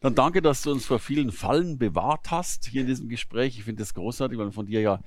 Dann 0.00 0.16
danke, 0.16 0.42
dass 0.42 0.62
du 0.62 0.72
uns 0.72 0.84
vor 0.84 0.98
vielen 0.98 1.30
Fallen 1.30 1.78
bewahrt 1.78 2.30
hast 2.30 2.66
hier 2.66 2.80
in 2.80 2.88
diesem 2.88 3.08
Gespräch. 3.08 3.56
Ich 3.56 3.64
finde 3.64 3.84
es 3.84 3.94
großartig, 3.94 4.36
weil 4.36 4.46
man 4.46 4.52
von 4.52 4.66
dir 4.66 4.80
ja 4.80 5.00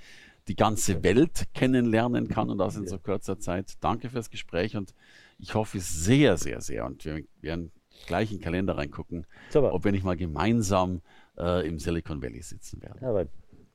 die 0.48 0.56
ganze 0.56 1.04
Welt 1.04 1.48
kennenlernen 1.54 2.28
kann 2.28 2.50
und 2.50 2.60
das 2.60 2.78
in 2.78 2.88
so 2.88 2.98
kurzer 3.00 3.40
Zeit. 3.40 3.74
Danke 3.82 4.10
fürs 4.10 4.30
Gespräch 4.30 4.78
und 4.78 4.94
ich 5.38 5.54
hoffe 5.54 5.80
sehr, 5.80 6.38
sehr, 6.38 6.62
sehr. 6.62 6.86
Und 6.86 7.04
wir 7.04 7.24
werden 7.42 7.72
gleich 8.08 8.32
in 8.32 8.38
den 8.38 8.44
Kalender 8.44 8.78
reingucken, 8.78 9.26
Super. 9.50 9.74
ob 9.74 9.84
wir 9.84 9.92
nicht 9.92 10.06
mal 10.06 10.16
gemeinsam 10.16 11.02
äh, 11.38 11.68
im 11.68 11.80
Silicon 11.80 12.22
Valley 12.22 12.42
sitzen 12.42 12.82
werden. 12.82 13.04
Aber 13.04 13.28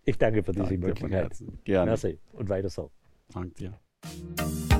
ich 0.05 0.17
danke 0.17 0.43
für 0.43 0.53
diese 0.53 0.65
danke 0.65 0.87
Möglichkeit. 0.87 1.37
Gerne. 1.65 1.91
Merci 1.91 2.19
und 2.33 2.49
weiter 2.49 2.71
so. 2.71 2.91
Danke 3.33 3.55
dir. 3.55 4.80